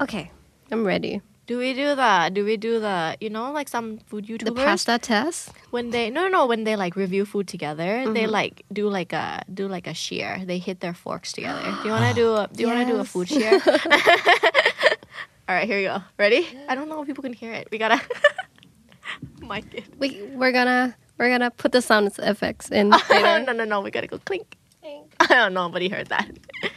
[0.01, 0.29] Okay.
[0.71, 1.21] I'm ready.
[1.47, 2.29] Do we do the?
[2.33, 3.15] Do we do the?
[3.21, 5.51] You know, like some food YouTubers The pasta test.
[5.71, 8.31] when they no no no when they like review food together, they mm-hmm.
[8.31, 10.43] like do like a do like a shear.
[10.45, 11.63] They hit their forks together.
[11.81, 12.49] Do you want to do a?
[12.51, 13.59] Do you want to do a food shear?
[15.49, 16.03] All right, here you go.
[16.19, 16.47] Ready?
[16.67, 17.69] I don't know if people can hear it.
[17.71, 17.99] We gotta
[19.41, 19.85] mic it.
[19.97, 23.39] We we're gonna we're gonna put the sound effects in no, later.
[23.45, 23.81] no, no, no.
[23.81, 24.55] We gotta go clink.
[24.79, 25.11] clink.
[25.19, 25.65] I don't know.
[25.65, 26.29] Nobody heard that.
[26.29, 26.69] All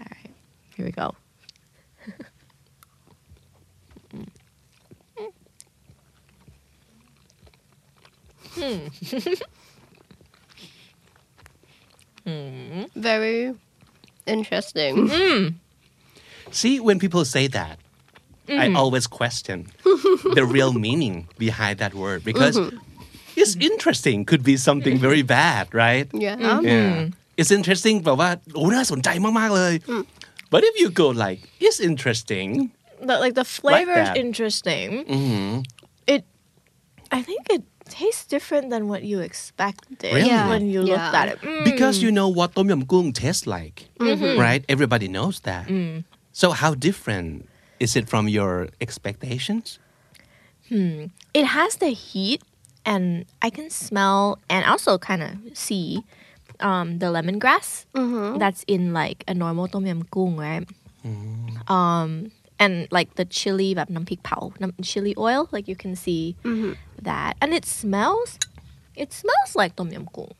[0.00, 0.30] right,
[0.76, 1.14] here we go.
[4.10, 4.22] Hmm.
[8.50, 9.34] hmm.
[12.26, 12.82] hmm.
[12.96, 13.54] Very
[14.26, 15.08] interesting.
[15.08, 15.48] Hmm.
[16.50, 17.79] See, when people say that,
[18.63, 19.57] I always question
[20.37, 22.55] the real meaning behind that word because
[23.41, 26.07] it's interesting could be something very bad, right?
[26.13, 26.61] Yeah.
[26.61, 27.09] Yeah.
[27.39, 29.09] It's interesting แบบว่าโอ้น่าสนใจ
[29.39, 29.73] มาก ๆ เลย
[30.53, 32.49] But if you go like it's interesting
[33.09, 34.17] The, like the flavor is that.
[34.25, 34.89] interesting.
[36.13, 36.21] It,
[37.17, 37.63] I think it
[37.99, 40.29] tastes different than what you expected Really?
[40.33, 40.47] Yeah.
[40.51, 41.21] when you looked Yeah.
[41.21, 41.37] at it.
[41.41, 41.63] Mm.
[41.69, 43.77] because you know what tom yum goong tastes like,
[44.45, 44.61] right?
[44.75, 45.65] Everybody knows that.
[46.41, 47.29] So how different
[47.79, 49.79] is it from your expectations?
[51.33, 52.41] It has the heat,
[52.85, 56.03] and I can smell and also kind of see
[56.59, 57.85] um, the lemongrass
[58.39, 60.65] that's in like a normal tom yum goong, right?
[61.67, 66.23] Um, and like the chili,แบบน้ำพริกเผา nam- chili oil, like you can see
[67.09, 68.29] that, and it smells.
[69.03, 70.33] It smells like tom yum goong.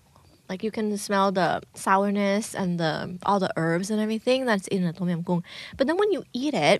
[0.49, 1.49] Like you can smell the
[1.86, 2.93] sourness and the
[3.28, 5.43] all the herbs and everything that's in the tom yum goong.
[5.78, 6.80] But then when you eat it,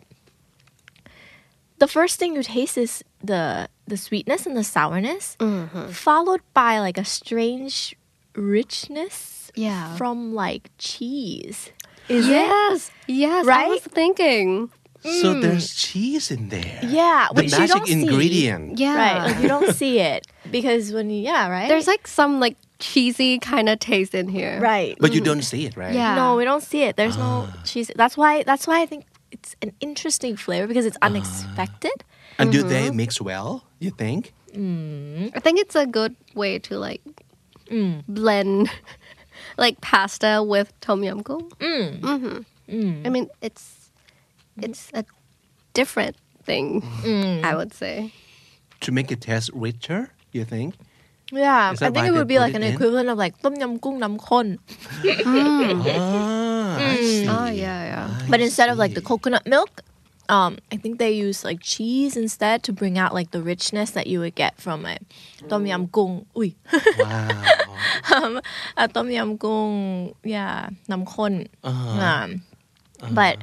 [1.81, 5.89] the first thing you taste is the the sweetness and the sourness, Mm-hmm.
[5.91, 7.97] followed by like a strange
[8.37, 9.97] richness Yeah.
[9.97, 11.72] from like cheese.
[12.09, 12.31] Is it?
[12.31, 13.47] yes, yes.
[13.49, 14.70] I was thinking.
[15.01, 15.41] so mm.
[15.41, 17.93] there's cheese in there Yeah, the which you magic don't see.
[18.05, 18.97] ingredient Yeah.
[19.01, 21.68] Right, like you don't see it because when you yeah right.
[21.68, 24.61] There's like some like cheesy kind of taste in here.
[24.61, 25.24] right, but you mm.
[25.24, 26.14] don't see it right Yeah.
[26.14, 26.97] No, we don't see it.
[26.97, 27.62] There's no ah.
[27.64, 27.91] cheese.
[27.97, 28.43] That's why.
[28.45, 31.93] That's why I think it's an interesting flavor because it's unexpected.
[32.39, 32.68] and do Mm-hmm.
[32.68, 37.03] they mix well you think I think it's a good way to like
[37.70, 38.03] Mm.
[38.09, 38.66] blend
[39.57, 41.47] like pasta with tom yum goong.
[41.62, 42.01] Mm.
[42.03, 43.07] Mm-hmm.
[43.07, 43.91] I mean, it's
[44.59, 45.05] it's a
[45.72, 46.83] different thing.
[47.07, 47.45] Mm.
[47.51, 48.11] I would say.
[48.81, 50.74] to make it taste richer you think
[51.33, 52.74] Yeah, I think it would be like an in?
[52.74, 54.59] equivalent of like tom yum goong nam khon,
[55.26, 56.74] ah
[57.31, 58.09] Oh yeah, yeah.
[58.11, 58.31] Mm.
[58.31, 59.83] but instead of like the coconut milk,
[60.28, 64.07] um, I think they use like cheese instead to bring out like the richness that
[64.07, 64.99] you would get from a
[65.49, 66.26] tom yum goong.
[66.37, 66.55] Ui,
[66.99, 67.31] wow
[68.14, 68.41] um,
[68.76, 71.47] a tom yum goong, yeah, nam khon.
[71.62, 72.43] Um,
[73.12, 73.39] but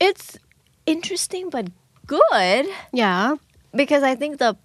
[0.00, 0.36] it's
[0.86, 1.68] interesting but
[2.06, 2.66] good.
[2.92, 3.36] Yeah.
[3.74, 4.56] because I think the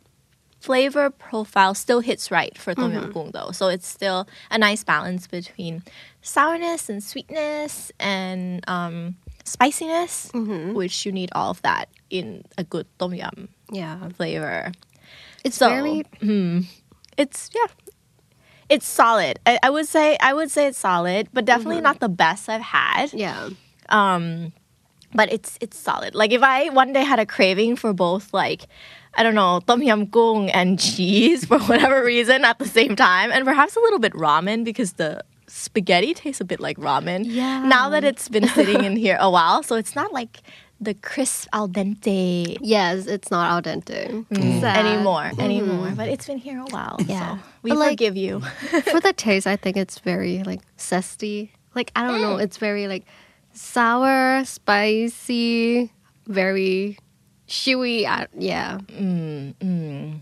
[0.59, 3.51] flavor profile still hits right for tom yum goong though.
[3.51, 5.83] So it's still a nice balance between
[6.21, 12.85] sourness and sweetness and um, spiciness, which you need all of that in a good
[12.99, 14.09] tom yum Yeah.
[14.09, 14.71] flavor.
[15.43, 16.03] It's So- very
[17.17, 17.67] It's yeah.
[18.69, 19.39] It's solid.
[19.47, 22.61] I, I would say I would say it's solid, but definitely not the best I've
[22.61, 23.13] had.
[23.13, 23.49] yeah.
[23.89, 24.53] Um,
[25.15, 26.13] but it's it's solid.
[26.13, 28.67] Like if I one day had a craving for both, like
[29.15, 33.31] I don't know, tom yum goong and cheese for whatever reason at the same time,
[33.31, 37.23] and perhaps a little bit ramen because the spaghetti tastes a bit like ramen.
[37.25, 37.65] Yeah.
[37.65, 40.41] Now that it's been sitting in here a while, so it's not like
[40.81, 44.59] the crisp al dente Yes, it's not al dente mm.
[44.61, 44.85] Sad.
[44.85, 45.39] anymore mm.
[45.39, 45.91] anymore.
[45.95, 46.97] But it's been here a while.
[47.05, 47.37] Yeah.
[47.37, 48.39] So we But, like- forgive you.
[48.91, 51.49] For the taste, I think it's very like zesty.
[51.75, 52.43] Like I don't know, mm.
[52.43, 53.05] it's very like
[53.53, 55.91] sour, spicy,
[56.27, 56.97] very
[57.49, 58.07] chewy.
[58.07, 58.79] Uh, yeah.
[58.87, 60.19] Mm, mm.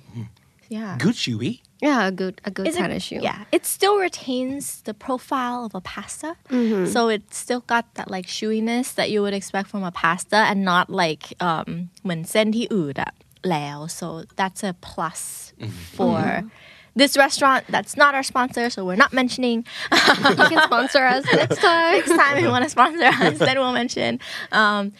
[0.69, 0.97] Yeah.
[0.99, 1.61] Good chewy.
[1.81, 3.19] Yeah, a good a good kind of shoe.
[3.21, 6.87] Yeah, it still retains the profile of a pasta, mm-hmm.
[6.87, 10.65] so it still got that like shoeiness that you would expect from a pasta, and
[10.65, 13.09] not like um when senti uda
[13.43, 13.85] leo.
[13.85, 15.69] So that's a plus mm-hmm.
[15.69, 16.17] for.
[16.17, 16.47] Mm-hmm.
[16.95, 19.67] This restaurant that's not our sponsor, so we're not mentioning.
[19.91, 21.93] you can sponsor us next time.
[21.93, 24.19] next time you want to sponsor us, then we'll mention.
[24.51, 24.93] Um,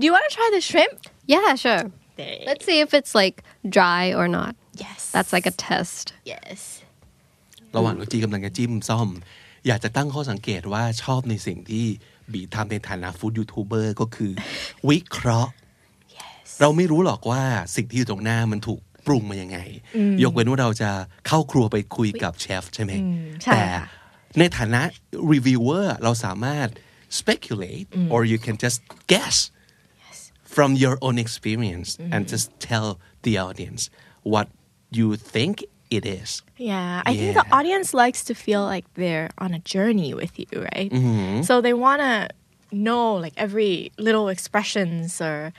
[0.00, 1.08] do you want to try the shrimp?
[1.26, 1.84] Yeah, sure.
[2.48, 4.54] Let's see if it's like dry or not.
[4.84, 6.06] yes That's like a test.
[6.32, 6.60] yes
[7.76, 9.08] ระหว่างที่กำลังจะจิ้มซ่อม
[9.66, 11.86] อยากจะตั้งข้อสังเกตว่าชอบในสิ่งที่
[12.32, 14.32] บีทำในฐานะฟู้ดยูทูบเบอร์ก็คือ
[14.88, 15.52] วิเคราะห์
[16.60, 17.42] เราไม่รู้หรอกว่า
[17.76, 19.58] สิ่งที่อยู่ตรงหน้ามันถูกปรุงมายังไง
[20.22, 20.90] ยกเว้นว่าเราจะ
[21.26, 22.92] เข้าครัวไปคุยกับเชฟใช่ไหม
[23.42, 23.84] ใช่แต่ค่ะ
[24.38, 24.80] ในฐานะ
[25.32, 26.68] รีวิวเวอร์เราสามารถ
[27.20, 28.78] speculate or you can just
[29.12, 29.36] guess
[30.52, 33.88] from your own experience and just tell the audience
[34.22, 34.48] what
[34.90, 39.52] you think it is Yeah, I think the audience likes to feel like they're on
[39.52, 40.92] a journey with you, right?
[40.92, 41.42] Mm-hmm.
[41.42, 42.28] So they want to
[42.70, 45.52] know like every little expressions or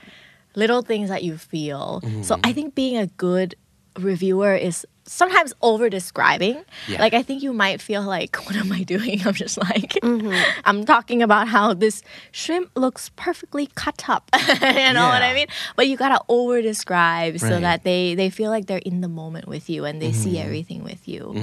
[0.54, 2.00] little things that you feel.
[2.02, 2.22] Mm-hmm.
[2.22, 3.54] So I think being a good
[3.98, 6.64] reviewer is sometimes over describing.
[6.88, 7.00] Yeah.
[7.00, 9.20] Like I think you might feel like what am I doing?
[9.26, 10.32] I'm just like Mm-hmm.
[10.64, 12.02] I'm talking about how this
[12.32, 14.28] shrimp looks perfectly cut up.
[14.34, 15.46] you know what I mean?
[15.76, 19.08] But you got to over describe so that they they feel like they're in the
[19.08, 20.44] moment with you and they see Mm-hmm.
[20.46, 21.34] everything with you.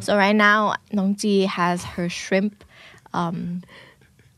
[0.00, 2.64] So right now, Nongji has her shrimp
[3.14, 3.62] um,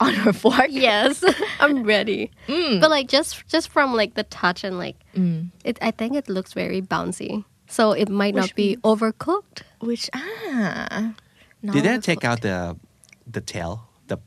[0.01, 0.69] on her fork.
[0.71, 1.25] Yes,
[1.61, 2.31] I'm ready.
[2.47, 4.97] But like just just from like the touch and like
[5.65, 7.45] it, I think it looks very bouncy.
[7.69, 9.63] So it might not Which be overcooked.
[9.81, 11.15] Which ah,
[11.63, 12.77] did they take out the
[13.27, 14.19] the tail the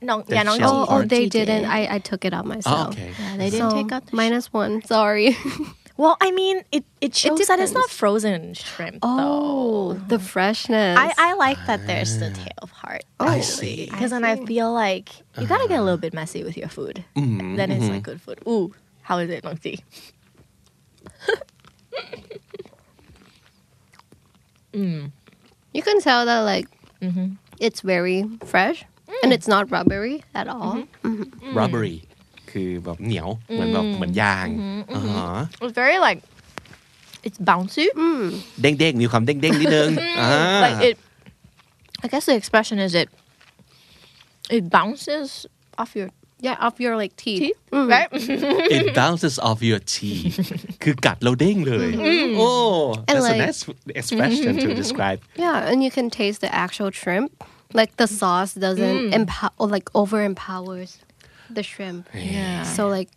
[0.00, 0.58] No, yeah, the Nongji.
[0.58, 1.08] shell Oh, oh, part?
[1.08, 1.66] they didn't.
[1.66, 2.88] I, I took it out oh, myself.
[2.94, 4.82] okay Yeah, they didn't So, take out the minus one.
[4.82, 5.36] Sorry.
[5.98, 7.96] Well, I mean, it, it shows that it's not depends.
[7.96, 8.98] frozen shrimp.
[9.00, 10.98] Oh, the freshness.
[10.98, 12.34] I, I like that there's the ah.
[12.34, 13.04] tail part.
[13.18, 13.86] Oh I see.
[13.90, 16.02] Because then I feel like you gotta get a little ah.
[16.02, 17.02] bit messy with your food.
[17.16, 18.00] Mm-hmm, then it's like mm-hmm.
[18.00, 18.42] good food.
[18.46, 19.80] Ooh, how is it, Nongji?
[25.75, 26.67] you can tell that like
[27.65, 28.19] it's very
[28.51, 28.79] fresh
[29.21, 30.75] and it's not rubbery at all.
[31.59, 31.97] rubbery
[32.51, 34.47] คือแบบเหนียวเหมือนแบบเหมือนยาง
[34.95, 36.19] อ่าฮะ It's very like,
[37.27, 37.85] it's bouncy.
[38.61, 39.89] เด้งๆ มีความเด้งๆ นิดนึง
[40.21, 40.31] อ่า
[40.65, 40.95] Like it,
[42.03, 43.09] I guess the expression is it,
[44.57, 45.27] it bounces
[45.81, 46.09] off your
[46.47, 47.41] Yeah, off your like teeth.
[47.43, 47.59] Teeth,
[47.93, 48.09] right?
[48.75, 50.35] it bounces off your teeth
[50.83, 51.89] คือกัดแล้วเด้งเลย
[52.45, 53.61] oh that's a like- nice
[54.01, 57.29] expression to describe Yeah, and you can taste the actual shrimp.
[57.79, 60.91] Like the sauce doesn't empower, like over empowers
[61.57, 62.01] the shrimp.
[62.35, 62.63] Yeah.
[62.75, 63.11] So like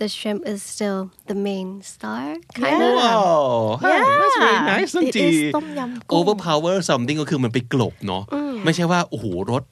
[0.00, 1.00] the shrimp is still
[1.30, 2.24] the main star,
[2.60, 2.90] kind of.
[3.00, 4.70] wow hey, that's very Yeah.
[4.72, 8.22] nice น้อง It จี is ต้มยำกุ้ง overpower something ก็คือมันไปกลบเนาะ
[8.64, 9.62] ไม่ใช่ว่าโอ้โหรส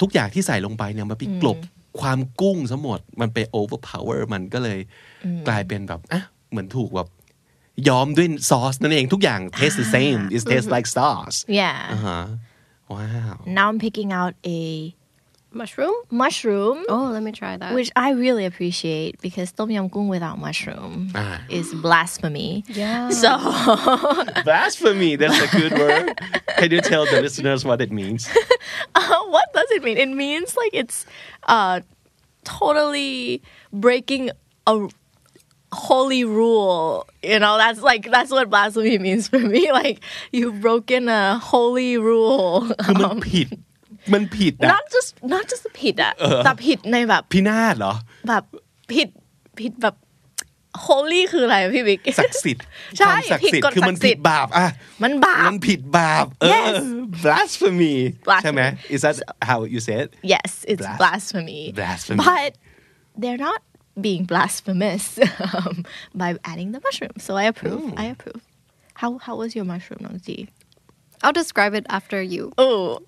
[0.00, 1.58] ทุกอย่างที่ใส่ลงไปเนี่ยมันไปกลบ
[1.99, 4.79] ความกุ้งซะหมดมันไป overpower มันก็เลย
[5.47, 7.09] กลายเป็นแบบอะเหมือนถูกแบบ
[7.87, 11.79] ย้อมด้วยซอสนั่นเองทุกอย่าง taste the same it tastes like sauce Yeah.
[11.91, 12.21] อ่าฮะ
[12.93, 14.59] ว้าว Now I'm picking out a
[15.52, 15.94] Mushroom?
[16.10, 17.72] mushroom, Oh, let me try that.
[17.74, 21.40] which I really appreciate because tom yum goong without mushroom Ah.
[21.48, 22.50] is blasphemy.
[22.68, 23.08] yeah.
[23.22, 23.30] So
[24.44, 26.06] blasphemy that's a good word
[26.58, 28.28] can you tell the listeners what it means
[29.34, 29.96] what does it mean?
[29.98, 31.06] It means like it's
[31.44, 31.80] uh
[32.44, 34.30] totally breaking
[34.66, 34.88] a
[35.72, 37.06] holy rule.
[37.22, 39.70] You know, that's like that's what blasphemy means for me.
[39.72, 40.00] Like
[40.32, 42.66] you've broken a holy rule.
[42.84, 43.48] คือมันผิด
[44.13, 47.93] มันผิดนะ not just not just ผิดอะแต่ผิดในแบบพินาศเหรอ
[48.27, 48.43] แบบ
[48.93, 49.07] ผิด
[49.59, 49.95] ผิดแบบ
[50.85, 52.65] holy คืออะไรอะพี่บิ๊กศักดิ์สิทธิ์
[52.97, 54.67] ใช่ความศักดิ์สิทผิดกฎธิ์คือมันศักดิ์สิผิทดธิ์บาปอะ
[55.03, 56.75] มันบาปมันผิดบาปเออ Yes
[57.23, 57.95] blasphemy
[58.27, 58.61] Blasphemy ใช่ไหม
[58.95, 59.15] is that
[59.49, 62.19] how you say it yes it's Blas- blasphemy blasphemy.
[62.29, 62.51] but
[63.21, 63.61] they're not
[64.05, 65.03] being blasphemous
[65.55, 65.75] um,
[66.21, 68.41] by adding the mushroom so I approve I approve
[69.01, 70.39] how how was your mushroom Nongji
[71.23, 72.43] I'll describe it after you.
[72.65, 72.99] oh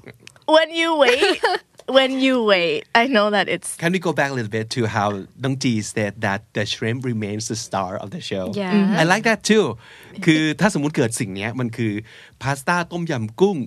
[0.46, 1.42] when you wait,
[1.88, 3.76] when you wait, I know that it's.
[3.78, 7.06] Can we go back a little bit to how Nong Ji said that the shrimp
[7.06, 8.52] remains the star of the show?
[8.54, 8.74] Yeah.
[8.74, 8.94] Mm-hmm.
[9.02, 9.78] I like that too.
[10.26, 11.94] คือถ้าสมมติเกิดสิ่งนี้มันคือ
[12.42, 13.58] พาสต้าต้มยำกุ้ง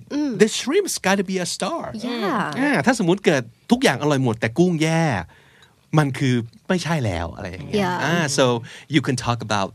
[0.41, 5.03] the shrimp's gotta be a star yeah ถ้าสมมติเกิดทุกอย่างอร่อยหมดแต่กุ้งแย่
[5.97, 6.35] มันคือ
[6.69, 8.07] ไม่ใช่แล้วอะไรอย่างเงี้ย yeah.
[8.09, 8.45] Ah, so
[8.93, 9.69] you can talk about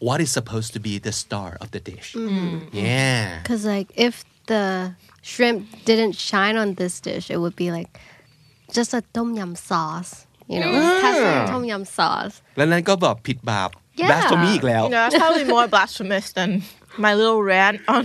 [0.00, 2.14] what is supposed to be the star of the dish.
[2.14, 2.28] Mm.
[2.28, 2.68] mm.
[2.72, 3.38] Yeah.
[3.42, 4.62] Because like if the
[5.30, 7.90] shrimp didn't shine on this dish, it would be like
[8.76, 10.12] just a tom yum sauce.
[10.52, 10.70] You know,
[11.04, 12.34] casual tom yum sauce.
[12.56, 13.70] แล้วนั้นก็แบบผิดบาป
[14.00, 14.08] Yeah.
[14.10, 16.50] blasphemy อีกแล้ว yeah, that's probably more blasphemous than
[17.04, 18.04] my little rant on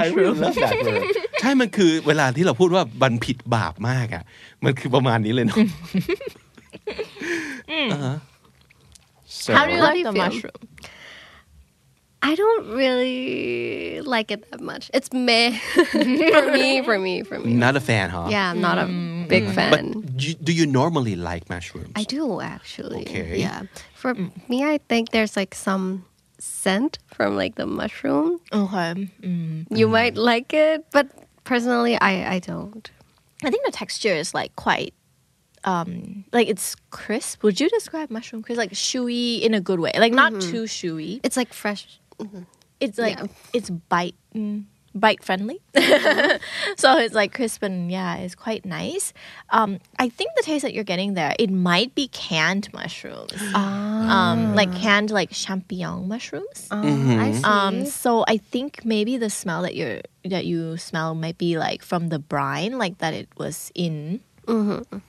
[0.00, 1.04] I really mushroom love that word
[1.40, 4.22] ใช่มันคือเวลาที่เราพูดว่ามันผิดบาปมากอะ
[4.64, 5.58] มันคือประมาณนี้เลยเนาะ
[7.94, 8.18] Uh-huh.
[9.26, 10.22] So- how do you How like do you the feel?
[10.24, 10.58] mushroom
[12.22, 14.90] I don't really like it that much.
[14.94, 15.58] It's meh
[15.90, 16.04] for
[16.52, 17.52] me, for me, for me.
[17.52, 19.26] not a fan huh Yeah, I'm not a mm.
[19.26, 20.14] big but fan.
[20.16, 23.02] you, do you normally like mushrooms I do actually.
[23.02, 23.40] Okay.
[23.40, 23.62] Yeah.
[23.94, 24.30] For mm.
[24.48, 26.04] me, I think there's like some
[26.38, 28.40] scent from like the mushroom.
[28.52, 29.66] okay mm.
[29.70, 31.08] You might like it, but
[31.42, 32.88] personally, I I don't.
[33.42, 34.94] I think the texture is like quite
[35.64, 37.42] um like it's crisp.
[37.42, 38.58] Would you describe mushroom crisp?
[38.58, 39.90] Like chewy in a good way.
[39.98, 40.50] Like not mm-hmm.
[40.50, 41.18] too chewy.
[41.24, 41.98] It's like fresh.
[42.80, 43.26] It's like Yeah.
[43.52, 44.64] it's bite mm,
[44.94, 45.60] bite friendly.
[46.76, 49.12] so it's like crisp and yeah, it's quite nice.
[49.50, 53.32] Um I think the taste that you're getting there, it might be canned mushrooms.
[54.02, 56.66] Um like canned like champignon mushrooms.
[56.70, 57.44] I see.
[57.44, 61.82] Um, so I think maybe the smell that you're that you smell might be like
[61.82, 64.20] from the brine, like that it was in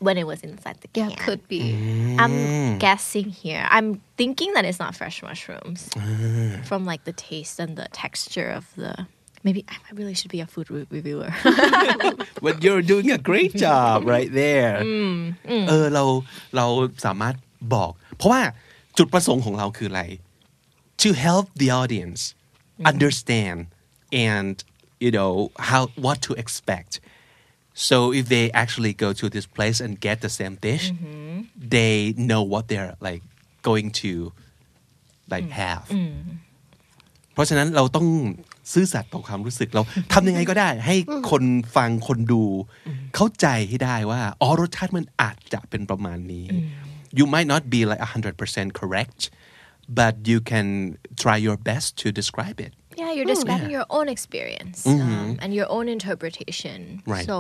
[0.07, 1.19] when it was inside the yeah, can.
[1.25, 1.63] could be.
[2.19, 3.65] I'm guessing here.
[3.71, 5.81] I'm thinking that it's not fresh mushrooms
[6.65, 9.07] from like the taste and the texture of the.
[9.45, 11.31] Maybe I really should be a food re- reviewer.
[12.43, 14.77] but you're doing a great job right there
[15.69, 16.05] เออเรา
[16.57, 16.67] เรา
[17.05, 17.35] สามารถ
[17.75, 18.43] บอก เพราะว่า
[18.99, 20.03] จุดประสงค์ของเราคืออะไร
[21.03, 22.21] to help the audience
[22.91, 23.59] understand
[24.29, 24.55] and
[25.05, 25.33] you know
[25.71, 26.93] how what to expect
[27.89, 30.85] so if they actually go to this place and get the same dish
[31.77, 31.95] they
[32.29, 33.23] know what they're like
[33.69, 34.13] going to
[35.33, 35.85] like have
[37.33, 38.07] เพราะฉะนั้นเราต้อง
[38.73, 40.97] ซื่อสัตย์ต่อความรู้สึกเราทำยังไงก็ได้ ให้
[41.31, 41.45] คน
[41.77, 42.43] ฟังคนดู
[43.15, 46.47] เข้าใจให้ได้ว่าอ๋อรสชาติมันอาจจะเป็นประมาณนี้
[47.19, 48.03] you might not be like
[48.45, 49.21] 100% correct
[49.99, 50.67] but you can
[51.23, 55.69] try your best to describe it yeah, you're describing your own experience um, and your
[55.77, 57.03] own interpretation.
[57.07, 57.27] Right.
[57.29, 57.37] So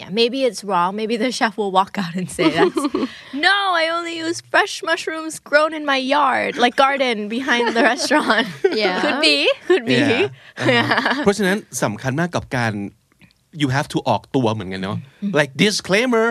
[0.00, 0.90] yeah, maybe it's wrong.
[1.00, 2.82] Maybe the chef will walk out and say that's
[3.46, 3.58] no.
[3.82, 8.46] I only use fresh mushrooms grown in my yard, like garden behind the restaurant.
[8.82, 9.00] Yeah.
[9.04, 9.36] could be,
[9.70, 9.94] could be.
[9.94, 10.28] Yeah.
[10.60, 12.72] อ่าฮะเพราะฉะนั้นสำคัญมากกับการ
[13.60, 14.98] you have to ออกตัวเหมือนกันเนาะ
[15.38, 16.28] like disclaimer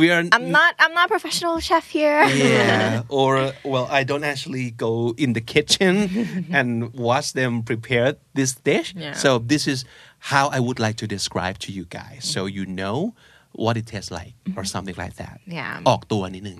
[0.00, 0.72] we are I'm not.
[0.82, 2.20] I'm not a professional chef here.
[2.24, 3.30] yeah or
[3.72, 4.92] well I don't actually go
[5.24, 5.94] in the kitchen
[6.58, 6.68] and
[7.08, 8.08] watch them prepare
[8.38, 9.14] this dish Yeah.
[9.22, 9.78] so this is
[10.32, 12.98] how I would like to describe to you guys so you know
[13.64, 15.74] what it tastes like or something like that Yeah.
[15.88, 16.58] ออกตัวนิดนึง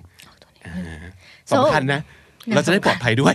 [0.65, 0.75] อ่า
[1.51, 2.01] สำคัญนะ
[2.54, 3.34] เราจะได้ปลอดภัยด้วย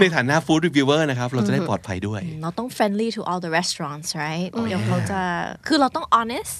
[0.00, 5.20] ในฐานะ food reviewer นะครับ เราจะได้ปลอดภัยด้วย เราต้อง friendly to all the restaurants right เดี๋ยวเขาจะ
[5.68, 6.54] คือเราต้อง honest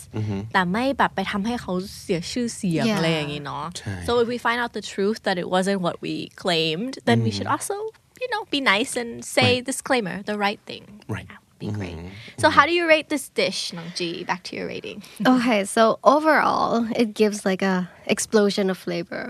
[0.52, 1.72] แต่ไม่แบบไปทำให้เขา
[2.02, 2.96] เสียชื่อเสียง Yeah.
[2.96, 7.18] อะไรอย่างนี้เนาะใช่ so if we find out the truth that it wasn't what we claimed then
[7.26, 7.76] we should also
[8.22, 10.84] you know be nice and say disclaimer the right thing
[11.16, 11.28] Right.
[11.32, 11.96] That would be great
[12.42, 14.98] so how do you rate this dish Nong Ji back to your rating
[15.34, 15.82] Okay, so
[16.14, 16.70] overall,
[17.02, 17.76] it gives like a
[18.14, 19.24] explosion of flavor.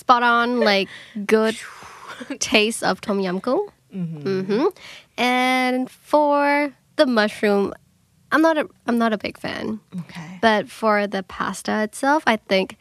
[0.00, 0.88] Spot on, like
[1.26, 1.56] good
[2.40, 3.68] taste of tom yum goong.
[3.92, 4.66] hmm mm-hmm.
[5.20, 7.74] And for the mushroom,
[8.32, 9.80] I'm not a I'm not a big fan.
[10.06, 12.76] okay But for the pasta itself, I think,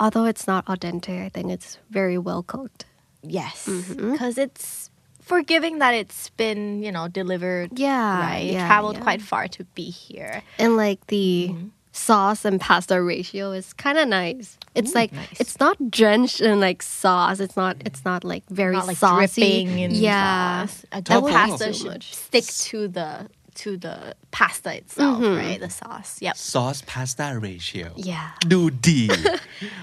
[0.00, 2.86] although it's not al dente, I think it's very well cooked.
[3.22, 4.12] yes mm-hmm.
[4.12, 4.90] because it's
[5.22, 9.06] forgiving that it's been you know delivered Yeah, right yeah, traveled yeah.
[9.06, 13.98] quite far to be here and like the mm-hmm sauce and pasta ratio is kind
[13.98, 14.58] of nice.
[14.74, 15.40] It's Ooh, like nice.
[15.40, 17.40] it's not drenched in like sauce.
[17.40, 17.76] It's not.
[17.84, 19.66] It's not like very not, like, saucy.
[19.90, 20.86] yeah, sauce.
[20.90, 25.36] I don't pasta should stick to the to the pasta itself, mm-hmm.
[25.36, 25.60] right?
[25.60, 26.22] The sauce.
[26.22, 26.36] Yep.
[26.36, 27.92] Sauce pasta ratio.
[27.96, 28.30] Yeah.
[28.52, 29.00] ดูดี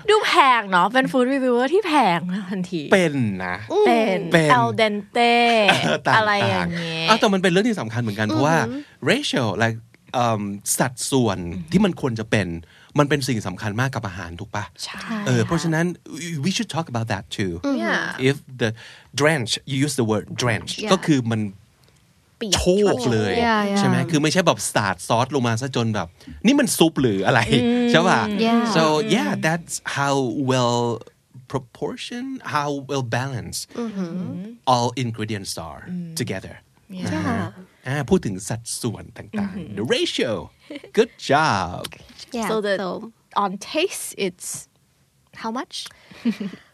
[0.10, 2.20] ดูแพงเนาะเป็นฟู้ดรีวิวเวอร์ที่แพง
[2.52, 3.14] ทันทีเป็น
[3.46, 3.56] นะ
[3.88, 5.20] เป็นเป็นอัลเดนเต
[6.16, 9.78] อะไรอย่างเงี้ยแต่มันเป็นเรื่องที่สำคัญเหมือนกัน เพราะว่า ah, ratio like
[10.80, 11.38] สัดส่วน
[11.72, 12.48] ที่มันควรจะเป็น
[13.00, 15.86] มันเป็นสิ่งสำคัญมากกับอาหารถูกปะใช่เออเพราะฉะนั้น
[16.44, 17.54] we should talk about that too
[17.86, 18.30] Yeah.
[18.30, 18.70] if the
[19.20, 20.92] drench you use the word drench Yeah.
[20.92, 21.42] ก็คือมัน
[22.38, 22.62] เปียกโช
[22.96, 23.78] กเลย Yeah, yeah.
[23.78, 26.08] ใช่ไหมคือไม่ใช่แบบสาดซอสลงมาซะจนแบบ
[26.46, 27.42] นี่มันซุปหรืออะไร
[27.92, 28.62] ใช่ป่ะ Yeah.
[28.76, 28.84] so
[29.16, 30.16] yeah that's how
[30.52, 30.80] well
[31.54, 33.62] proportion how well balanced
[34.72, 35.84] all ingredients are
[36.22, 36.56] together
[37.00, 37.08] Yeah.
[37.10, 37.48] อ่า
[38.11, 40.31] พูดถึงสัดส่วนต่างๆ the ratio
[40.99, 41.85] good job
[42.39, 42.49] Yeah.
[42.51, 42.89] so the so
[43.45, 44.49] on taste it's
[45.43, 45.75] how much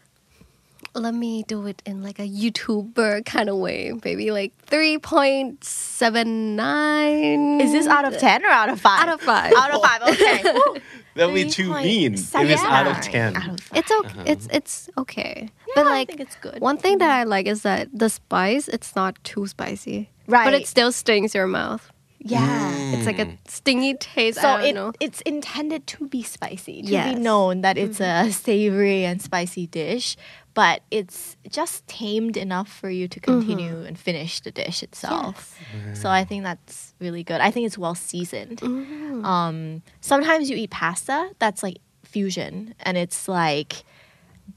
[1.05, 3.81] let me do it in like a YouTuber kind of way.
[4.03, 7.61] Maybe like 3.79.
[7.61, 9.53] is this out of 10 or out of 5 Out of five.
[9.55, 10.75] out of 5 okay Woo.
[11.16, 13.78] that would be too mean if it's out of 10 Out of five.
[13.78, 14.22] It's okay.
[14.26, 15.50] It's it's okay.
[15.74, 16.60] but I like think it's good.
[16.60, 17.20] one thing that mm-hmm.
[17.20, 20.10] I like is that the spice it's not too spicy.
[20.28, 20.44] Right.
[20.44, 21.90] But it still stings your mouth.
[22.18, 23.38] Yeah It's like a mm.
[23.48, 24.40] stingy taste.
[24.40, 24.92] So I don't it, know.
[25.00, 28.30] it's intended to be spicy, to be known that it's a mm-hmm.
[28.30, 30.16] savory and spicy dish,
[30.54, 33.86] but it's just tamed enough for you to continue mm-hmm.
[33.86, 35.58] and finish the dish itself.
[35.94, 37.40] So I think that's really good.
[37.40, 38.60] I think it's well seasoned.
[38.60, 39.24] Mm-hmm.
[39.24, 43.84] Um, sometimes you eat pasta that's like fusion, and it's like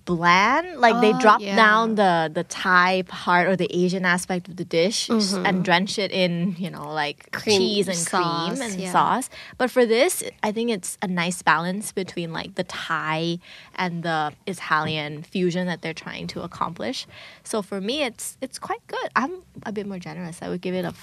[0.09, 1.55] bland like they Oh, drop yeah.
[1.55, 5.45] down the the thai part or the asian aspect of the dish mm-hmm.
[5.45, 8.91] and drench it in you know like Cream cheese and sauce, cream and yeah.
[8.91, 9.29] sauce.
[9.59, 13.37] But for this i think it's a nice balance between like the thai
[13.75, 17.05] and the italian fusion that they're trying to accomplish.
[17.43, 19.09] So for me it's it's quite good.
[19.15, 19.33] I'm
[19.63, 20.39] a bit more generous.
[20.41, 20.93] I would give it a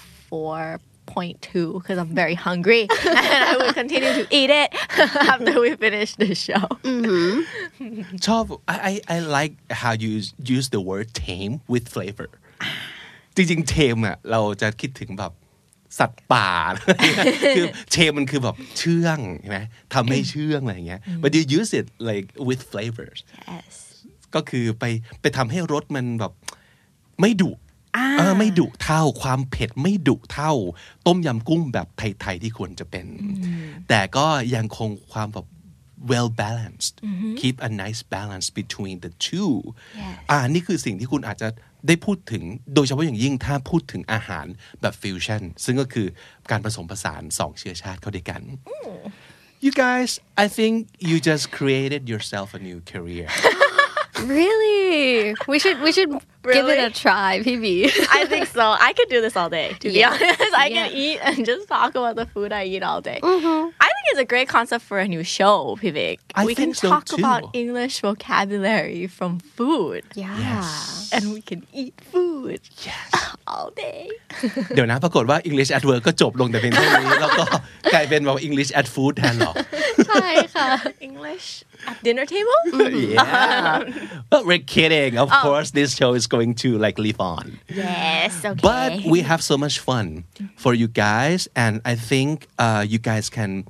[1.06, 2.82] 4.2 because i'm very hungry
[3.34, 4.68] and i will continue to eat it
[5.32, 6.64] after we finish the show
[8.26, 12.28] ชอบ I I I like how you use, use the word tame with flavor
[13.36, 15.32] จริงๆ tame อ่ะเราจะคิดถึงแบบ
[15.98, 16.48] สัตว์ป่า
[17.56, 19.60] คือ tame มันคือแบบเชื่องใช่ไหม
[19.94, 23.20] ทำให้เชื่องอะไรอย่างเงี้ย but you use it like with flavors
[23.50, 23.74] yes
[24.34, 24.84] ก็คือไป
[25.20, 26.32] ไปทำให้รสมันแบบ
[27.20, 27.50] ไม่ดุ
[28.17, 30.53] เออไม่ดุเท่าความเผ็ดไม่ดุเท่า
[31.07, 33.05] ต้มยำกุ้งแบบไทย ๆ ที่ควรจะเป็น
[33.87, 34.25] แต่ก็
[34.55, 35.47] ยังคงความแบบ
[36.11, 36.95] well balanced
[37.39, 39.53] keep a nice balance between the two
[39.99, 40.15] Yes.
[40.29, 41.47] อ่านี่คือสิ่งที่คุณอาจจะ
[41.87, 42.43] ได้พูดถึง
[42.75, 44.45] โดยเฉพาะอย่างยิ่งถ้าพูดถึงอาหาร
[44.81, 46.07] แบบฟิวชั่นซึ่งก็คือ
[46.51, 48.41] การผสมผสานสองเชื้อชาติเข้าด้วยกัน
[49.65, 50.11] You guys
[50.43, 50.73] I think
[51.09, 53.27] you just created yourself a new career
[54.23, 55.35] Really?
[55.47, 56.21] We should we should really?
[56.53, 57.91] give it a try, PB.
[58.09, 58.75] I think so.
[58.79, 59.75] I could do this all day.
[59.79, 60.17] To yeah.
[60.17, 60.87] be honest, I yeah.
[60.87, 63.19] can eat and just talk about the food I eat all day.
[63.21, 63.69] Mm-hmm.
[63.79, 66.19] I think it's a great concept for a new show, P Big.
[66.43, 67.17] We can so talk too.
[67.17, 70.03] about English vocabulary from food.
[70.15, 70.37] Yeah.
[70.37, 71.09] Yes.
[71.13, 72.61] And we can eat food.
[72.83, 73.35] Yes.
[73.47, 74.09] All day.
[74.75, 77.45] เดี๋ยวนะปรากฏว่า English at work ก็จบลงแต่เพียงเท่านี้แล้วก็
[77.93, 79.53] กลายเป็นว่า English at food แทนหรอ
[80.07, 80.67] ใช่ค่ะ
[81.07, 81.47] English
[81.86, 82.60] at dinner table?
[82.90, 83.84] yeah
[84.30, 88.58] but we're kidding of course this show is going to like live on yes, okay.
[88.62, 90.24] but we have so much fun
[90.56, 93.66] for you guys and I think uh, you guys can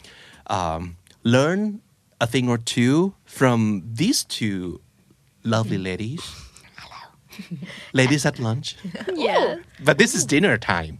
[0.48, 1.80] um, learn
[2.20, 4.80] a thing or two from these two
[5.44, 6.22] lovely ladies
[7.92, 8.76] ladies at lunch
[9.14, 9.56] yeah.
[9.82, 10.98] but this is dinner time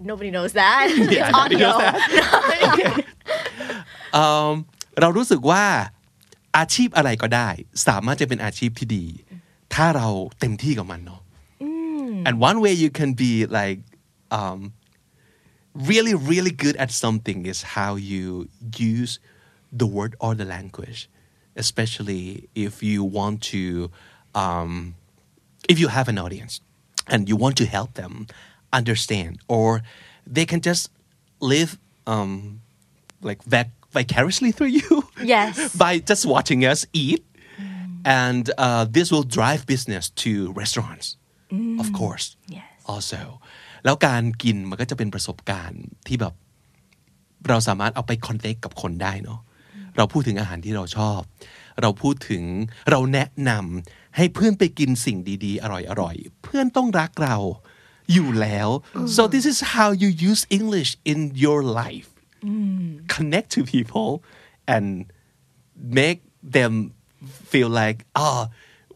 [0.00, 0.88] Nobody knows that.
[1.10, 1.80] Yeah, it's nobody knows
[2.62, 3.04] audio.
[4.12, 4.54] Um,
[5.00, 5.64] เรารู้สึกว่า
[6.56, 7.48] อาชีพอะไรก็ได้
[7.86, 9.06] สามารถจะเป็นอาชีพที่ดี
[9.74, 10.08] ถ้าเรา
[10.40, 11.20] เต็มที่กับมันเนาะ
[12.26, 13.80] and one way you can be like
[14.38, 14.60] um,
[15.90, 18.48] really really good at something is how you
[18.94, 19.12] use
[19.80, 21.00] the word or the language
[21.62, 22.24] especially
[22.66, 23.90] if you want to
[24.42, 24.70] um,
[25.72, 26.54] if you have an audience
[27.12, 28.12] and you want to help them
[28.72, 29.82] understand or
[30.36, 30.90] they can just
[31.40, 31.70] live
[32.06, 32.60] um,
[33.28, 34.90] like vic- vicariously through you
[35.33, 35.51] Yes.
[35.83, 37.21] by just watching us eat
[38.21, 41.07] and uh, this will drive business to restaurants
[41.81, 42.25] of course
[42.57, 42.69] Yes.
[42.93, 43.21] also
[43.85, 46.33] แล้วการกินมันก็จะเป็นประสบการณ์ที่แบบ
[47.49, 49.39] เราสามารถเอาไปคอนเนคกับคนได้เนาะ
[49.97, 51.19] เราพูดถึงอาหารที่เราชอบ
[51.81, 52.43] เราพูดถึง
[52.89, 55.65] เราแนะนำให้เพื่อนไปกินสิ่งดีๆ อ
[56.01, 57.37] ร่อยๆ เพื่อนต้องรักเรา
[58.13, 58.69] อยู่แล้ว
[59.15, 62.09] so this is how you use English in your life
[63.15, 64.09] connect to people
[64.74, 64.86] and
[66.00, 66.20] make
[66.56, 66.72] them
[67.52, 68.40] feel like oh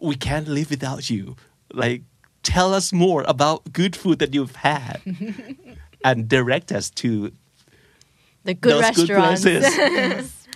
[0.09, 1.23] we can't live without you
[1.83, 2.01] like
[2.55, 4.97] tell us more about good food that you've had
[6.09, 7.11] and direct us to
[8.49, 9.43] The good those good restaurants.
[9.43, 9.65] places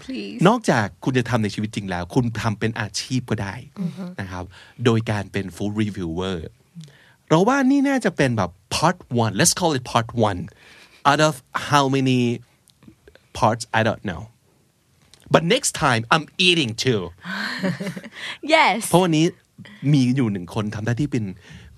[0.05, 3.55] please นอกจากคุณจะทำในชีวิตจริงแล้ว คุณทำเป็นอาชีพก็ได้
[4.21, 4.45] นะครับ
[4.85, 6.39] โดยการเป็น food reviewer
[7.29, 10.41] เราว่านี่น่าจะเป็นแบบ part one let's call it part one
[11.11, 11.35] out of
[11.71, 12.21] how many
[13.39, 14.23] parts I don't know
[15.34, 17.02] But next time I'm eating too
[18.54, 18.78] yes.
[18.90, 19.26] เพราะวันนี้
[19.92, 21.26] มีอยู่หนึ่งคนทำหน้าที่เป็น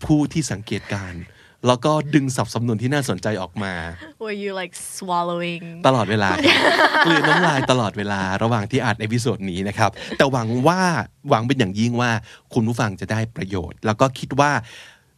[0.05, 1.23] ผู้ที่สังเกตการณ์
[1.67, 3.73] แล้วก็ดึงสับสำนวนที่น่าสนใจออกมา
[4.23, 5.63] Were you like swallowing?
[5.87, 6.29] ตลอดเวลา
[7.05, 10.81] กลืนน้ำลายตลอดเวลาระหว่างที่อัดเอพิโซดนี้นะครับ แต่หวังว่า
[11.29, 12.11] หวังเป็นอย่างยิ่งว่า
[12.53, 14.51] คุณผู้ฟังจะได้ประโยชน์ แล้วก็คิดว่า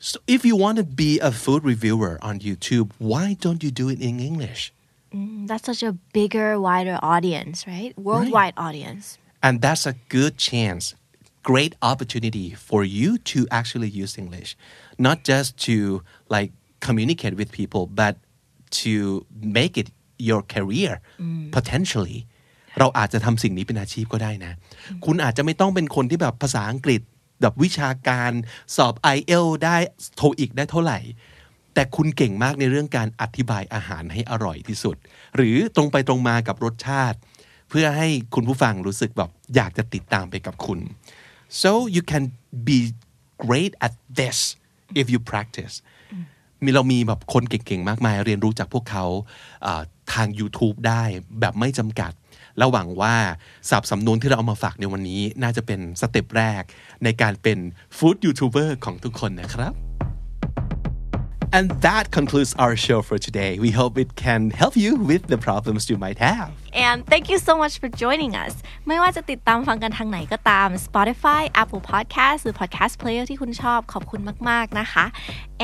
[0.09, 3.85] so if you want to be a food reviewer on YouTube why don't you do
[3.93, 4.61] it in English
[5.48, 7.92] That's such a bigger, wider audience, right?
[8.08, 9.04] Worldwide audience.
[9.46, 10.84] and that's a good chance
[11.50, 14.50] great opportunity for you to actually use english
[15.06, 15.76] not just to
[16.34, 16.50] like
[16.86, 18.14] communicate with people but
[18.82, 18.94] to
[19.60, 19.88] make it
[20.28, 20.92] your career
[21.56, 22.18] potentially
[22.78, 24.52] เราอาจจะทำสิ่งนี้เป็นอาชีพก็ได้นะ
[25.04, 27.00] คุณอาจจะไม่ต้องเป็นคนที่แบบภาษาอังกฤษ
[27.40, 28.32] แบบวิชาการ
[28.76, 29.76] สอบ IEL ได้
[30.16, 30.98] โทอีกได้เท่าไหร่
[31.73, 34.95] แต่คุณเก่งมากในเรื่องการอธิบายอาหารให้อร่อยที่สุด
[35.35, 37.17] หรือตรงไปตรงมากับรสชาติ
[37.69, 40.79] เพื่อให้คุณผู้ฟังรู้สึกแบบอยากจะติดตามไปกับคุณ
[41.61, 42.23] so you can
[42.67, 42.77] be
[43.45, 44.37] great at this
[44.99, 45.75] if you practice
[46.63, 49.05] มีเรามีแบบคนเก่งๆ มากมาย เรียนรู้จากพวกเขา
[50.13, 51.03] ทาง YouTube ได้
[51.39, 52.11] แบบไม่จำกัด
[52.57, 53.15] แล้วหวังว่า
[53.69, 56.63] สับสำนวนที่เราเอามาฝากในวันนี้ น่าจะเป็นสเต็ปแรก
[57.03, 57.59] ในการเป็น
[57.97, 59.73] ฟู้ดยูทูบเบอร์ของทุกคนนะครับ
[61.53, 63.59] And that concludes our show for today.
[63.59, 66.53] We hope it can help you with the problems you might have
[66.84, 68.54] And thank you so much for joining us
[68.88, 75.04] ไม่ว่าจะติดตามฟังกันทางไหนก็ตาม Spotify Apple Podcast หรือ Podcast Player ที่คุณชอบขอบคุณมาก ๆ นะคะ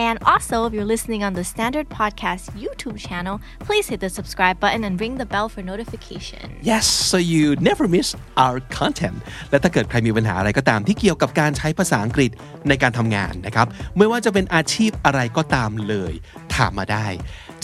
[0.06, 4.56] And also if you're listening on the Standard Podcast YouTube channel please hit the subscribe
[4.62, 8.08] button and ring the bell for notification Yes so you never miss
[8.44, 9.16] our content
[9.50, 12.30] และถ้าเกิดใครมีปัญหาอะไรก็ตามที่เกี่ยวกับการใช้ภาษาอังกฤษ
[12.68, 13.66] ในการทำงานนะครับ
[13.98, 16.12] ไม่ว่าจะเป็นอาชีพอะไรก็ตามเลย
[16.56, 17.06] ถามมาได้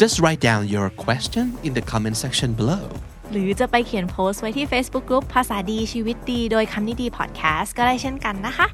[0.01, 2.87] just write down your question in the comment section below
[3.34, 8.68] หรือจะไปเขียนโพสต์ไว้ที่ Facebook Group ภาษาดีชีวิตดีโดยคำนี้ดี Podcast ก็ได้เช่นกันนะคะ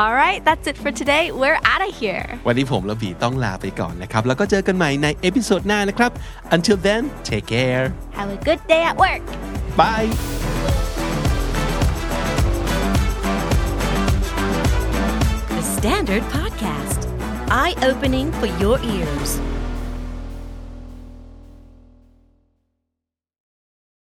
[0.00, 6.10] Alright that's it for today we're out of here วันนี้ผมและบีต้องลาไปก่อนนะครับ แล้วก็เจอกันใหม่ในเอพิโซดหน้านะครับ
[6.56, 7.84] until then take care
[8.18, 9.22] Have a good day at work
[9.80, 10.08] bye
[15.56, 17.00] The Standard Podcast,
[17.50, 19.30] eye opening for your ears.